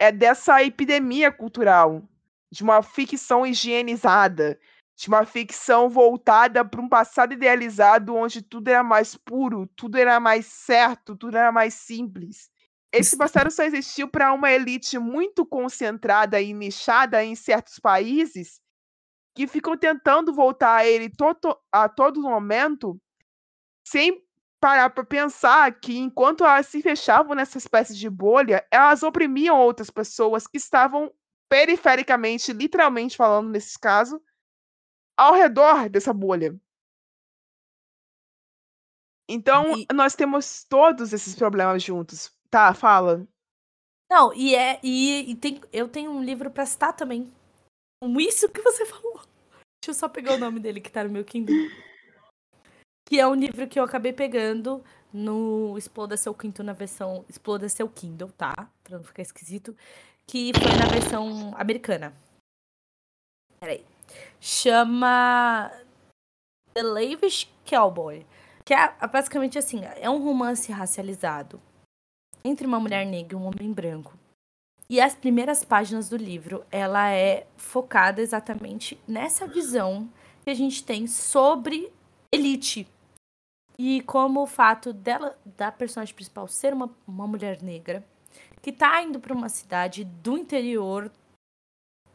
[0.00, 2.08] É dessa epidemia cultural,
[2.50, 4.58] de uma ficção higienizada,
[4.96, 10.20] de uma ficção voltada para um passado idealizado onde tudo era mais puro, tudo era
[10.20, 12.50] mais certo, tudo era mais simples.
[12.92, 18.60] Esse passado só existiu para uma elite muito concentrada e nichada em certos países
[19.34, 23.00] que ficam tentando voltar a ele todo, a todo momento
[23.86, 24.22] sem
[24.60, 29.90] parar para pensar que enquanto elas se fechavam nessa espécie de bolha, elas oprimiam outras
[29.90, 31.10] pessoas que estavam
[31.48, 34.22] perifericamente, literalmente falando nesse caso,
[35.16, 36.58] ao redor dessa bolha.
[39.28, 39.86] Então, e...
[39.92, 42.30] nós temos todos esses problemas juntos.
[42.50, 43.26] Tá, fala.
[44.10, 44.78] Não, e é.
[44.82, 47.32] E, e tem, eu tenho um livro pra citar também.
[48.18, 49.20] Isso que você falou.
[49.82, 51.54] Deixa eu só pegar o nome dele que tá no meu Kindle.
[53.08, 57.24] Que é um livro que eu acabei pegando no Exploda Seu Quinto na versão.
[57.28, 58.70] Exploda Seu Kindle, tá?
[58.84, 59.76] Pra não ficar esquisito.
[60.26, 62.14] Que foi na versão americana.
[63.60, 63.91] Peraí
[64.40, 65.70] chama
[66.74, 68.26] The Lavish Cowboy.
[68.64, 71.60] Que é basicamente assim, é um romance racializado
[72.44, 74.16] entre uma mulher negra e um homem branco.
[74.88, 80.08] E as primeiras páginas do livro, ela é focada exatamente nessa visão
[80.44, 81.90] que a gente tem sobre
[82.30, 82.86] elite.
[83.78, 88.04] E como o fato dela, da personagem principal ser uma, uma mulher negra,
[88.60, 91.10] que tá indo para uma cidade do interior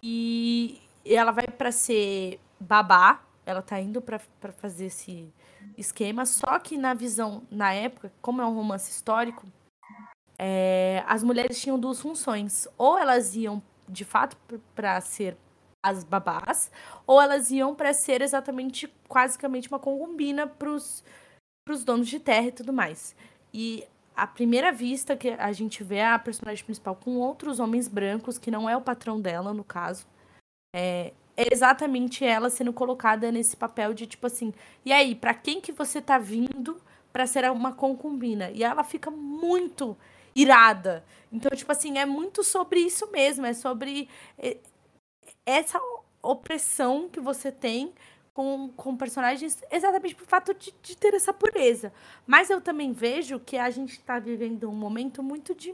[0.01, 0.79] e
[1.15, 4.19] ela vai para ser babá, ela tá indo para
[4.57, 5.33] fazer esse
[5.77, 9.45] esquema, só que na visão, na época, como é um romance histórico,
[10.37, 12.67] é, as mulheres tinham duas funções.
[12.77, 14.37] Ou elas iam, de fato,
[14.75, 15.37] para ser
[15.83, 16.71] as babás,
[17.05, 21.03] ou elas iam para ser exatamente, basicamente, uma concubina pros,
[21.65, 23.15] pros donos de terra e tudo mais.
[23.53, 23.83] E
[24.15, 28.51] a primeira vista que a gente vê a personagem principal com outros homens brancos, que
[28.51, 30.05] não é o patrão dela, no caso,
[30.77, 34.53] é, é exatamente ela sendo colocada nesse papel de tipo assim,
[34.85, 36.79] e aí, para quem que você tá vindo
[37.11, 38.51] para ser uma concubina?
[38.51, 39.97] E ela fica muito
[40.35, 41.03] irada.
[41.31, 44.57] Então, tipo assim, é muito sobre isso mesmo, é sobre é,
[45.45, 45.81] essa
[46.21, 47.91] opressão que você tem
[48.35, 51.91] com, com personagens exatamente por fato de, de ter essa pureza.
[52.27, 55.73] Mas eu também vejo que a gente está vivendo um momento muito de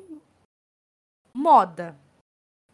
[1.34, 1.98] moda.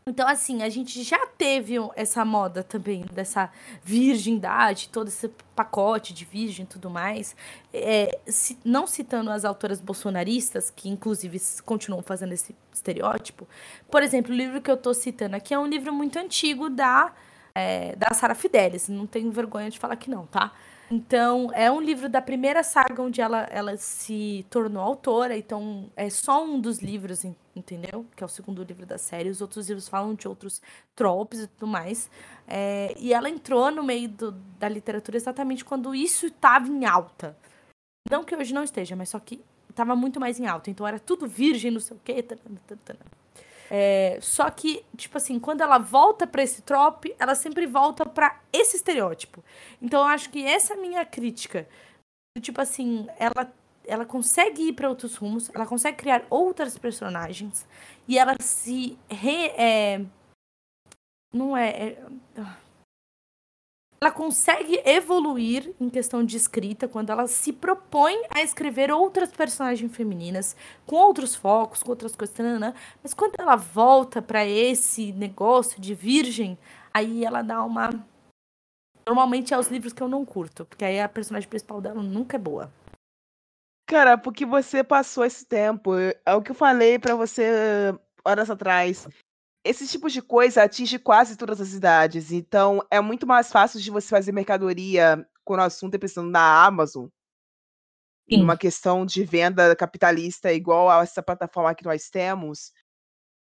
[0.10, 3.52] Então, assim, a gente já teve essa moda também, dessa
[3.84, 7.36] virgindade, todo esse pacote de virgem e tudo mais.
[7.72, 13.48] É, se, não citando as autoras bolsonaristas, que inclusive continuam fazendo esse estereótipo.
[13.92, 17.14] Por exemplo, o livro que eu estou citando aqui é um livro muito antigo da,
[17.54, 18.90] é, da Sara Fidelis.
[18.90, 20.52] Não tenho vergonha de falar que não, tá?
[20.92, 25.38] Então, é um livro da primeira saga onde ela, ela se tornou autora.
[25.38, 27.24] Então, é só um dos livros,
[27.56, 28.08] entendeu?
[28.16, 29.30] Que é o segundo livro da série.
[29.30, 30.60] Os outros livros falam de outros
[30.96, 32.10] tropes e tudo mais.
[32.48, 37.38] É, e ela entrou no meio do, da literatura exatamente quando isso estava em alta.
[38.10, 39.40] Não que hoje não esteja, mas só que
[39.70, 40.72] estava muito mais em alta.
[40.72, 42.24] Então, era tudo virgem, não sei o quê.
[42.24, 43.20] Tarana, tarana.
[43.70, 48.40] É, só que, tipo assim, quando ela volta para esse trope, ela sempre volta para
[48.52, 49.44] esse estereótipo.
[49.82, 51.68] Então eu acho que essa é a minha crítica.
[52.42, 53.52] Tipo assim, ela
[53.90, 57.68] ela consegue ir para outros rumos, ela consegue criar outras personagens
[58.08, 60.06] e ela se re, é,
[61.34, 61.98] não é, é
[64.02, 69.94] ela consegue evoluir em questão de escrita quando ela se propõe a escrever outras personagens
[69.94, 70.56] femininas
[70.86, 72.36] com outros focos, com outras coisas,
[73.04, 76.58] mas quando ela volta para esse negócio de virgem,
[76.94, 77.90] aí ela dá uma
[79.06, 82.38] normalmente é os livros que eu não curto, porque aí a personagem principal dela nunca
[82.38, 82.72] é boa.
[83.88, 87.92] Cara, porque você passou esse tempo, é o que eu falei para você
[88.24, 89.08] horas atrás
[89.64, 93.92] esse tipo de coisa atinge quase todas as idades, então é muito mais fácil de
[93.92, 97.08] você fazer mercadoria quando o assunto é pensando na Amazon,
[98.30, 98.44] Sim.
[98.44, 102.72] uma questão de venda capitalista igual a essa plataforma que nós temos,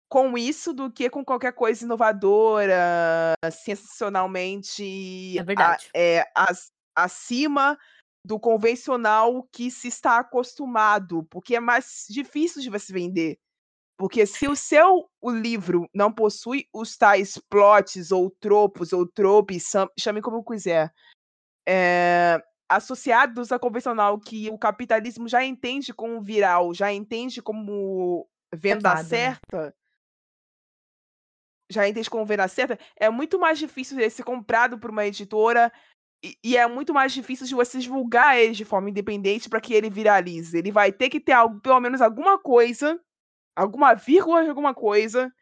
[0.10, 5.90] com isso do que com qualquer coisa inovadora, sensacionalmente é verdade.
[5.96, 7.78] A, é, as, acima
[8.26, 13.40] do convencional que se está acostumado, porque é mais difícil de você vender.
[14.00, 19.74] Porque se o seu o livro não possui os tais plots ou tropos ou tropes,
[20.00, 20.90] chame como quiser,
[21.68, 28.92] é, associados a convencional que o capitalismo já entende como viral, já entende como venda
[28.92, 29.04] Errado, né?
[29.04, 29.74] certa, né?
[31.70, 35.70] já entende como venda certa, é muito mais difícil de ser comprado por uma editora
[36.24, 39.74] e, e é muito mais difícil de você divulgar ele de forma independente para que
[39.74, 40.58] ele viralize.
[40.58, 42.98] Ele vai ter que ter algo, pelo menos alguma coisa
[43.60, 45.34] alguma vírgula de alguma coisa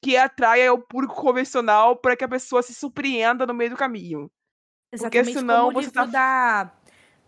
[0.00, 4.30] que atraia o público convencional para que a pessoa se surpreenda no meio do caminho.
[4.92, 6.06] Exatamente Porque senão como o livro tá...
[6.06, 6.72] da...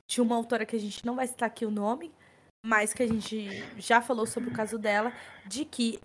[0.09, 2.13] de uma autora que a gente não vai citar aqui o nome,
[2.65, 5.13] mas que a gente já falou sobre o caso dela,
[5.47, 6.01] de que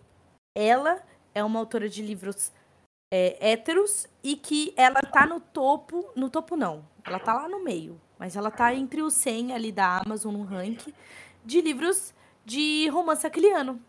[0.55, 1.01] ela
[1.33, 2.51] é uma autora de livros
[3.11, 7.63] é, héteros e que ela tá no topo, no topo não, ela tá lá no
[7.63, 10.93] meio, mas ela tá entre os 100 ali da Amazon no ranking
[11.43, 12.13] de livros
[12.45, 13.81] de romance aquiliano.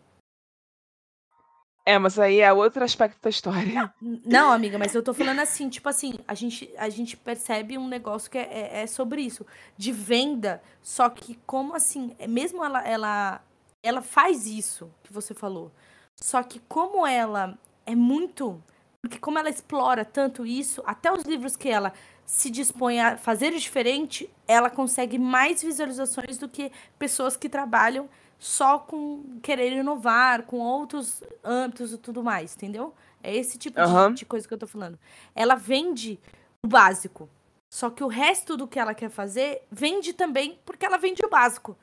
[1.85, 3.93] É, mas aí é outro aspecto da história.
[4.01, 7.87] Não, amiga, mas eu tô falando assim, tipo assim, a gente, a gente percebe um
[7.87, 9.45] negócio que é, é, é sobre isso,
[9.77, 13.41] de venda, só que como assim, é, mesmo ela, ela,
[13.81, 15.71] ela faz isso que você falou,
[16.15, 18.61] só que como ela é muito,
[19.01, 21.93] porque como ela explora tanto isso, até os livros que ela
[22.25, 28.07] se dispõe a fazer diferente, ela consegue mais visualizações do que pessoas que trabalham
[28.41, 32.91] só com querer inovar, com outros âmbitos e tudo mais, entendeu?
[33.21, 34.09] É esse tipo uhum.
[34.09, 34.97] de, de, coisa que eu tô falando.
[35.35, 36.19] Ela vende
[36.65, 37.29] o básico.
[37.71, 41.29] Só que o resto do que ela quer fazer vende também porque ela vende o
[41.29, 41.77] básico.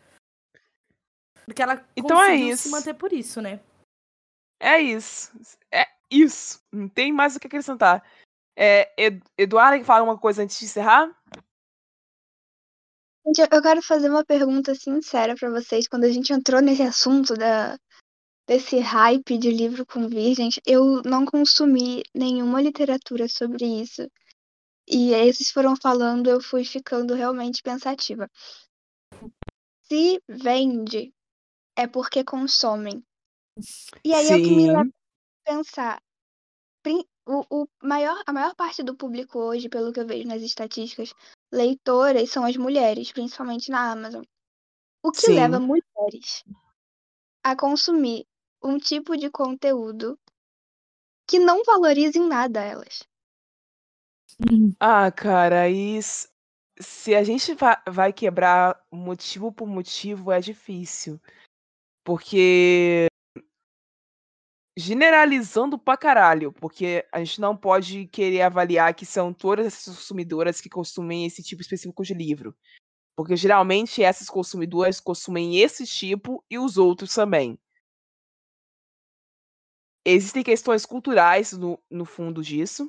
[1.45, 2.65] Porque ela então é isso.
[2.65, 3.61] se manter por isso, né?
[4.59, 5.31] É isso.
[5.73, 6.61] É isso.
[6.73, 8.03] Não tem mais o que acrescentar.
[8.57, 8.93] É,
[9.39, 11.09] Eduardo, fala uma coisa antes de encerrar?
[13.29, 15.87] Gente, eu quero fazer uma pergunta sincera para vocês.
[15.87, 17.79] Quando a gente entrou nesse assunto da,
[18.47, 24.11] desse hype de livro com virgens, eu não consumi nenhuma literatura sobre isso.
[24.89, 28.31] E aí vocês foram falando, eu fui ficando realmente pensativa.
[29.83, 31.13] Se vende,
[31.77, 33.05] é porque consomem.
[34.03, 34.33] E aí Sim.
[34.33, 36.03] é o que me leva a pensar.
[37.29, 41.13] O, o maior, a maior parte do público hoje, pelo que eu vejo nas estatísticas,
[41.53, 44.25] leitoras são as mulheres, principalmente na Amazon.
[45.03, 45.35] O que Sim.
[45.35, 46.43] leva mulheres
[47.45, 48.27] a consumir
[48.65, 50.19] um tipo de conteúdo
[51.29, 53.07] que não valoriza em nada elas.
[54.81, 56.29] Ah, cara, isso.
[56.81, 57.55] Se a gente
[57.87, 61.21] vai quebrar motivo por motivo, é difícil.
[62.03, 63.09] Porque
[64.79, 70.61] generalizando pra caralho, porque a gente não pode querer avaliar que são todas essas consumidoras
[70.61, 72.57] que consumem esse tipo específico de livro.
[73.17, 77.59] Porque geralmente essas consumidoras consumem esse tipo e os outros também.
[80.07, 82.89] Existem questões culturais no, no fundo disso.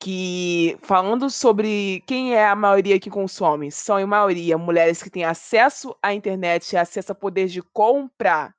[0.00, 5.24] Que, falando sobre quem é a maioria que consome, são em maioria mulheres que têm
[5.24, 8.55] acesso à internet, acesso a poder de comprar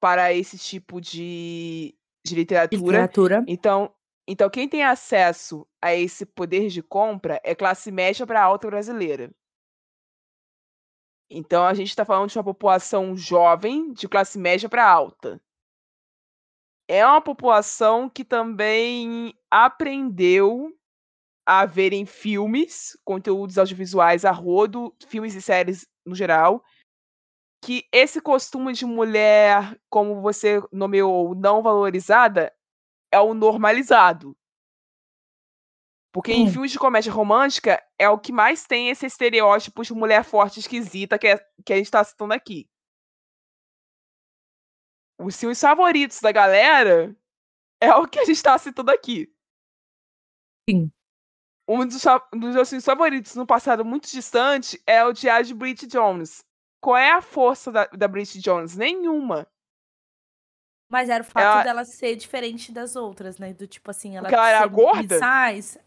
[0.00, 1.94] para esse tipo de,
[2.26, 2.80] de literatura.
[2.80, 3.44] literatura.
[3.46, 3.94] Então,
[4.26, 9.30] Então, quem tem acesso a esse poder de compra é classe média para alta brasileira.
[11.30, 15.40] Então, a gente está falando de uma população jovem, de classe média para alta.
[16.88, 20.76] É uma população que também aprendeu
[21.46, 26.64] a verem filmes, conteúdos audiovisuais a rodo, filmes e séries no geral,
[27.62, 32.52] que esse costume de mulher, como você nomeou, não valorizada,
[33.12, 34.36] é o normalizado.
[36.12, 40.24] Porque em filmes de comédia romântica é o que mais tem esse estereótipo de mulher
[40.24, 42.68] forte esquisita que, é, que a gente tá citando aqui.
[45.20, 47.14] Os filmes favoritos da galera
[47.80, 49.32] é o que a gente tá citando aqui.
[50.68, 50.90] Sim.
[51.68, 52.02] Um dos,
[52.34, 56.44] um dos meus filmes favoritos no passado muito distante é o Diário de Bridget Jones.
[56.80, 58.76] Qual é a força da, da Bridget Jones?
[58.76, 59.46] Nenhuma.
[60.90, 61.62] Mas era o fato ela...
[61.62, 63.52] dela ser diferente das outras, né?
[63.52, 65.18] Do tipo assim, ela, Porque ela era gorda?
[65.18, 65.78] Size,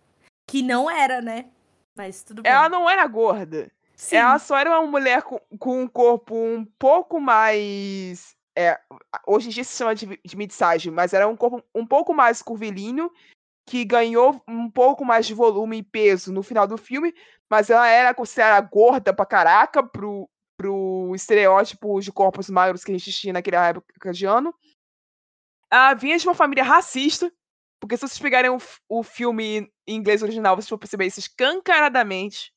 [0.47, 1.49] que não era, né?
[1.95, 2.51] Mas tudo bem.
[2.51, 3.69] Ela não era gorda.
[3.95, 4.15] Sim.
[4.15, 8.35] Ela só era uma mulher com, com um corpo um pouco mais.
[8.55, 8.79] É,
[9.27, 12.41] hoje em dia se chama de, de mid-size, mas era um corpo um pouco mais
[12.41, 13.11] curvilíneo,
[13.65, 17.13] que ganhou um pouco mais de volume e peso no final do filme,
[17.49, 22.97] mas ela era considerada gorda pra caraca pro, pro estereótipo de corpos magros que a
[22.97, 24.53] gente tinha naquela época de ano.
[25.71, 27.31] Ela vinha de uma família racista,
[27.79, 28.57] porque se vocês pegarem o,
[28.87, 32.53] o filme em inglês original, vocês vão perceber isso escancaradamente.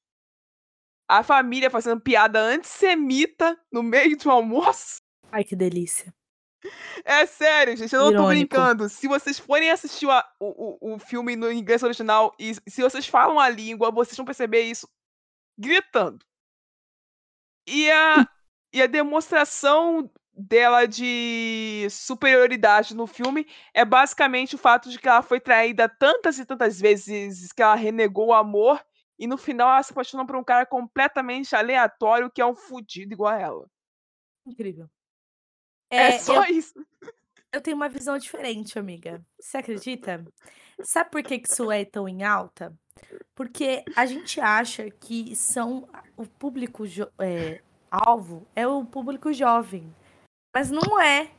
[1.09, 5.01] A família fazendo piada antissemita no meio de um almoço.
[5.31, 6.13] Ai, que delícia.
[7.05, 8.23] É sério, gente, eu não Irônico.
[8.23, 8.89] tô brincando.
[8.89, 10.11] Se vocês forem assistir o,
[10.41, 14.63] o, o filme no inglês original e se vocês falam a língua, vocês vão perceber
[14.63, 14.89] isso
[15.59, 16.25] gritando.
[17.67, 18.27] E a,
[18.73, 25.23] e a demonstração dela de superioridade no filme é basicamente o fato de que ela
[25.23, 28.85] foi traída tantas e tantas vezes que ela renegou o amor
[29.19, 33.15] e no final ela se apaixonou por um cara completamente aleatório que é um fudido
[33.15, 33.71] igual a ela.
[34.47, 34.89] Incrível.
[35.91, 36.75] É, é só eu, isso.
[37.51, 39.25] Eu tenho uma visão diferente, amiga.
[39.41, 40.23] Você acredita?
[40.83, 42.73] Sabe por que isso é tão em alta?
[43.35, 46.85] Porque a gente acha que são o público
[47.19, 49.95] é, alvo é o público jovem.
[50.55, 51.31] Mas não é.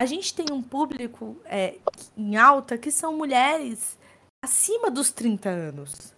[0.00, 1.78] A gente tem um público é,
[2.16, 3.98] em alta que são mulheres
[4.44, 6.14] acima dos 30 anos.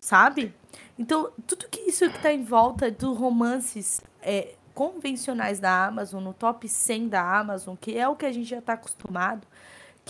[0.00, 0.54] Sabe?
[0.98, 6.34] Então, tudo que isso que está em volta dos romances é, convencionais da Amazon, no
[6.34, 9.46] top 100 da Amazon, que é o que a gente já está acostumado,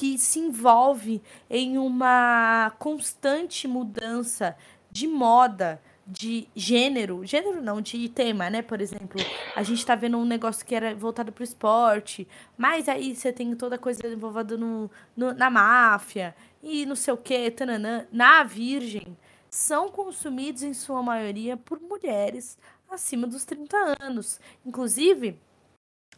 [0.00, 1.20] que se envolve
[1.50, 4.56] em uma constante mudança
[4.90, 8.62] de moda, de gênero, gênero não, de tema, né?
[8.62, 9.20] Por exemplo,
[9.54, 13.54] a gente tá vendo um negócio que era voltado pro esporte, mas aí você tem
[13.54, 18.42] toda a coisa envolvida no, no, na máfia e não sei o que, tananã, na
[18.42, 19.14] Virgem,
[19.50, 22.56] são consumidos em sua maioria por mulheres
[22.90, 24.40] acima dos 30 anos.
[24.64, 25.38] Inclusive,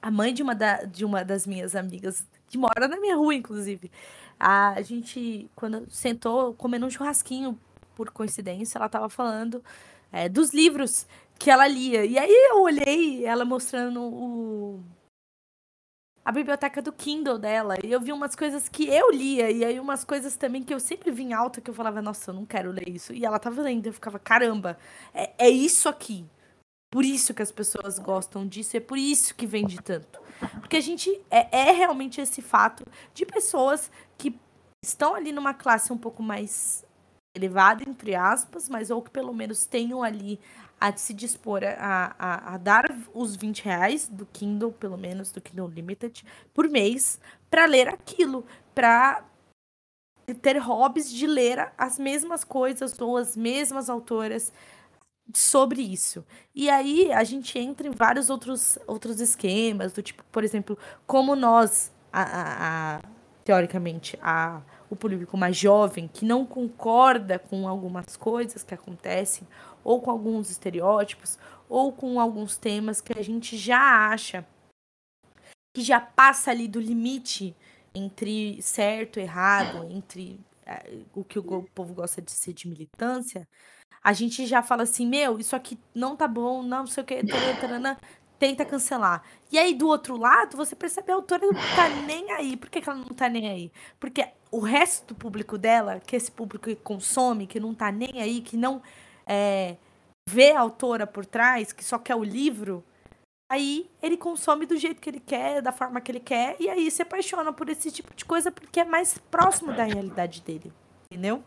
[0.00, 3.35] a mãe de uma, da, de uma das minhas amigas, que mora na minha rua,
[3.35, 3.91] inclusive,
[4.39, 7.59] a gente, quando sentou comendo um churrasquinho
[7.97, 9.65] por coincidência, ela estava falando
[10.12, 11.07] é, dos livros
[11.39, 12.05] que ela lia.
[12.05, 14.85] E aí eu olhei ela mostrando o
[16.24, 17.77] a biblioteca do Kindle dela.
[17.83, 19.51] E eu vi umas coisas que eu lia.
[19.51, 22.31] E aí umas coisas também que eu sempre vi em alta que eu falava, nossa,
[22.31, 23.15] eu não quero ler isso.
[23.15, 24.79] E ela tava lendo, eu ficava, caramba,
[25.15, 26.24] é, é isso aqui.
[26.93, 30.20] Por isso que as pessoas gostam disso, é por isso que vende tanto.
[30.60, 34.39] Porque a gente é, é realmente esse fato de pessoas que
[34.85, 36.85] estão ali numa classe um pouco mais
[37.35, 40.39] elevada, entre aspas, mas ou que pelo menos tenham ali
[40.78, 45.40] a se dispor a, a, a, dar os 20 reais do Kindle, pelo menos do
[45.40, 48.44] Kindle Limited, por mês, para ler aquilo,
[48.74, 49.24] para
[50.43, 54.52] ter hobbies de ler as mesmas coisas ou as mesmas autoras
[55.35, 56.24] sobre isso.
[56.55, 61.36] E aí a gente entra em vários outros, outros esquemas, do tipo, por exemplo, como
[61.36, 63.03] nós, a, a, a
[63.44, 64.62] teoricamente, a
[64.93, 69.49] o público mais jovem que não concorda com algumas coisas que acontecem,
[69.82, 74.47] ou com alguns estereótipos, ou com alguns temas que a gente já acha
[75.74, 77.57] que já passa ali do limite
[77.94, 83.49] entre certo e errado, entre uh, o que o povo gosta de ser de militância,
[84.02, 87.23] a gente já fala assim, meu, isso aqui não tá bom, não sei o que,
[87.60, 87.97] taranã,
[88.39, 89.23] tenta cancelar.
[89.51, 92.56] E aí, do outro lado, você percebe a autora não tá nem aí.
[92.56, 93.73] Por que, que ela não tá nem aí?
[94.01, 98.20] Porque o resto do público dela, que esse público que consome, que não tá nem
[98.20, 98.82] aí, que não
[99.27, 99.77] é,
[100.28, 102.85] vê a autora por trás, que só quer o livro,
[103.52, 106.90] Aí ele consome do jeito que ele quer, da forma que ele quer, e aí
[106.90, 110.73] se apaixona por esse tipo de coisa porque é mais próximo da realidade dele,
[111.05, 111.44] entendeu?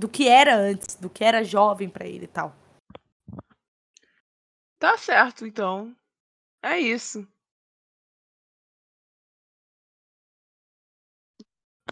[0.00, 2.56] Do que era antes, do que era jovem para ele e tal.
[4.78, 5.94] Tá certo, então.
[6.62, 7.28] É isso.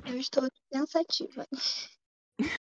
[0.07, 1.47] Eu estou pensativa.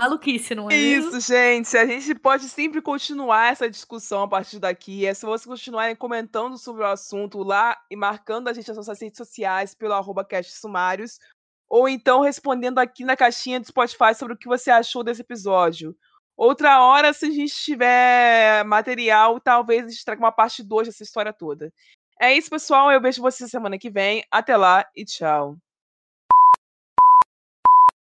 [0.00, 0.74] Maluquice, não é?
[0.74, 1.20] Isso, mesmo?
[1.20, 1.76] gente.
[1.76, 5.04] A gente pode sempre continuar essa discussão a partir daqui.
[5.04, 8.98] É só vocês continuarem comentando sobre o assunto lá e marcando a gente nas nossas
[9.02, 11.18] redes sociais pelo arroba Sumários,
[11.68, 15.96] ou então respondendo aqui na caixinha do Spotify sobre o que você achou desse episódio.
[16.36, 21.02] Outra hora, se a gente tiver material, talvez a gente traga uma parte 2 dessa
[21.02, 21.72] história toda.
[22.20, 22.90] É isso, pessoal.
[22.92, 24.24] Eu vejo vocês semana que vem.
[24.30, 25.56] Até lá e tchau.